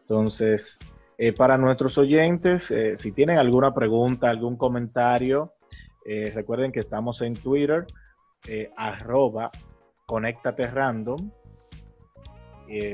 Entonces, 0.10 0.80
eh, 1.20 1.34
para 1.34 1.56
nuestros 1.56 2.00
oyentes, 2.00 2.72
eh, 2.72 2.98
si 2.98 3.12
tienen 3.12 3.38
alguna 3.38 3.76
pregunta, 3.76 4.28
algún 4.28 4.58
comentario, 4.58 5.54
eh, 6.04 6.32
recuerden 6.34 6.72
que 6.72 6.80
estamos 6.80 7.22
en 7.22 7.36
Twitter, 7.36 7.86
arroba 8.76 9.52
conéctate 10.08 10.66
random. 10.66 11.30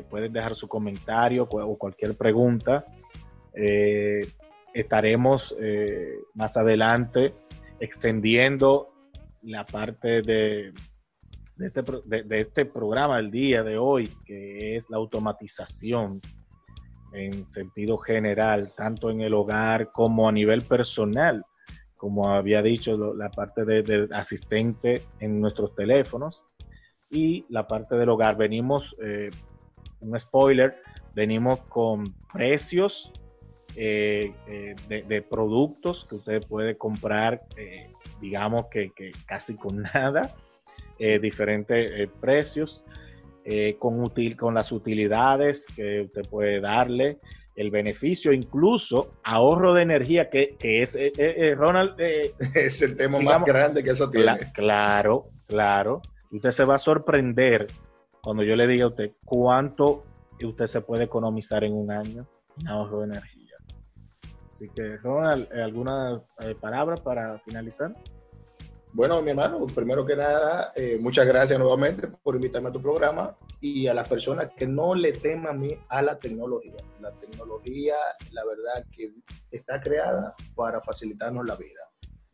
pueden 0.10 0.34
dejar 0.34 0.56
su 0.56 0.68
comentario 0.68 1.48
o 1.50 1.78
cualquier 1.78 2.18
pregunta. 2.18 2.86
estaremos 4.74 5.56
más 6.34 6.58
adelante 6.58 7.34
extendiendo 7.80 8.90
la 9.44 9.64
parte 9.64 10.22
de, 10.24 10.74
este, 11.60 11.84
de 12.26 12.40
este 12.40 12.66
programa 12.66 13.18
del 13.18 13.30
día 13.30 13.64
de 13.64 13.78
hoy, 13.78 14.10
que 14.26 14.76
es 14.76 14.90
la 14.90 14.98
automatización 14.98 16.20
en 17.16 17.46
sentido 17.48 17.98
general, 17.98 18.74
tanto 18.76 19.10
en 19.10 19.22
el 19.22 19.34
hogar 19.34 19.92
como 19.92 20.28
a 20.28 20.32
nivel 20.32 20.62
personal, 20.62 21.46
como 21.98 22.30
había 22.30 22.62
dicho, 22.62 23.16
la 23.16 23.30
parte 23.30 23.66
de, 23.66 24.08
asistente 24.14 25.02
en 25.20 25.40
nuestros 25.40 25.74
teléfonos 25.76 26.44
y 27.10 27.46
la 27.50 27.68
parte 27.68 27.96
del 27.96 28.10
hogar. 28.10 28.38
Venimos, 28.38 28.96
eh, 29.02 29.30
un 30.02 30.20
spoiler, 30.20 30.76
venimos 31.14 31.64
con 31.64 32.14
precios 32.34 33.12
eh, 33.78 34.34
eh, 34.48 34.76
de, 34.88 35.22
productos 35.22 36.06
que 36.06 36.16
usted 36.16 36.46
puede 36.48 36.78
comprar, 36.78 37.42
digamos 38.22 38.68
que, 38.68 38.92
casi 39.26 39.56
con 39.56 39.82
nada, 39.94 40.30
diferentes 41.00 42.10
precios. 42.20 42.84
Eh, 43.48 43.78
con, 43.78 44.12
con 44.36 44.56
las 44.56 44.72
utilidades 44.72 45.68
que 45.76 46.02
usted 46.02 46.28
puede 46.28 46.60
darle, 46.60 47.20
el 47.56 47.72
beneficio, 47.72 48.34
incluso 48.34 49.14
ahorro 49.24 49.74
de 49.74 49.84
energía, 49.84 50.30
que, 50.30 50.58
es, 50.60 50.96
eh, 50.96 51.12
eh, 51.18 51.36
eh, 51.38 51.56
Ronald... 51.56 51.96
es 52.56 52.82
el 52.82 52.98
tema 52.98 53.20
más 53.20 53.46
grande 53.46 53.84
que 53.84 53.92
eso 53.92 54.10
tiene. 54.10 54.38
claro, 54.54 55.30
claro. 55.48 56.02
Usted 56.32 56.52
se 56.52 56.66
va 56.66 56.76
a 56.76 56.80
sorprender 56.80 57.68
cuando 58.22 58.44
yo 58.44 58.56
le 58.56 58.68
diga 58.68 58.86
a 58.86 58.88
usted 58.90 59.12
cuánto 59.24 60.04
usted 60.44 60.66
se 60.66 60.82
puede 60.82 61.06
economizar 61.06 61.64
en 61.64 61.74
un 61.74 61.92
año 61.92 62.28
en 62.60 62.68
ahorro 62.68 63.02
de 63.02 63.06
energía. 63.06 63.56
Así 64.52 64.68
que, 64.76 64.98
Ronald, 64.98 65.52
¿alguna 65.54 66.22
palabra 66.60 66.96
para 66.96 67.40
finalizar? 67.40 67.96
Bueno, 68.96 69.22
mi 69.22 69.32
hermano, 69.32 69.66
primero 69.66 70.06
que 70.06 70.16
nada, 70.16 70.72
eh, 70.74 70.98
muchas 70.98 71.28
gracias 71.28 71.60
nuevamente 71.60 72.08
por 72.08 72.34
invitarme 72.34 72.70
a 72.70 72.72
tu 72.72 72.82
programa 72.82 73.36
y 73.60 73.88
a 73.88 73.94
las 73.94 74.08
personas 74.08 74.52
que 74.56 74.66
no 74.66 74.96
le 74.96 75.12
teman 75.12 75.68
a 75.90 76.02
la 76.02 76.18
tecnología. 76.18 76.78
La 77.02 77.12
tecnología, 77.12 77.96
la 78.32 78.46
verdad, 78.46 78.86
que 78.96 79.12
está 79.52 79.82
creada 79.82 80.34
para 80.56 80.80
facilitarnos 80.80 81.46
la 81.46 81.58
vida. 81.58 81.82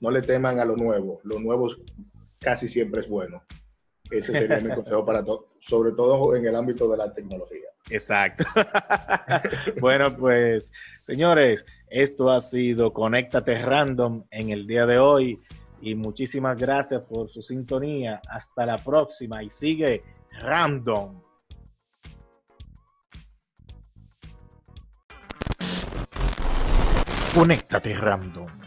No 0.02 0.12
le 0.12 0.22
teman 0.22 0.60
a 0.60 0.66
lo 0.66 0.78
nuevo. 0.78 1.20
Lo 1.24 1.40
nuevo 1.40 1.68
casi 2.40 2.70
siempre 2.70 3.02
es 3.02 3.10
bueno. 3.10 3.42
Ese 4.12 4.32
sería 4.32 4.60
mi 4.60 4.70
consejo 4.76 5.04
para 5.04 5.26
todos, 5.26 5.46
sobre 5.58 5.94
todo 5.94 6.36
en 6.36 6.46
el 6.46 6.56
ámbito 6.56 6.88
de 6.92 6.98
la 6.98 7.12
tecnología. 7.12 7.70
Exacto. 7.90 8.44
bueno, 9.82 10.16
pues, 10.16 10.72
señores, 11.00 11.66
esto 11.88 12.30
ha 12.30 12.40
sido 12.40 12.94
Conéctate 12.94 13.58
Random 13.58 14.26
en 14.30 14.52
el 14.52 14.68
día 14.68 14.86
de 14.86 15.00
hoy 15.00 15.40
y 15.82 15.96
muchísimas 15.96 16.60
gracias 16.60 17.02
por 17.02 17.30
su 17.30 17.42
sintonía. 17.42 18.22
Hasta 18.30 18.66
la 18.66 18.78
próxima 18.78 19.44
y 19.44 19.50
sigue 19.50 20.04
random. 20.40 21.22
Conéctate 27.34 27.96
random. 27.96 28.61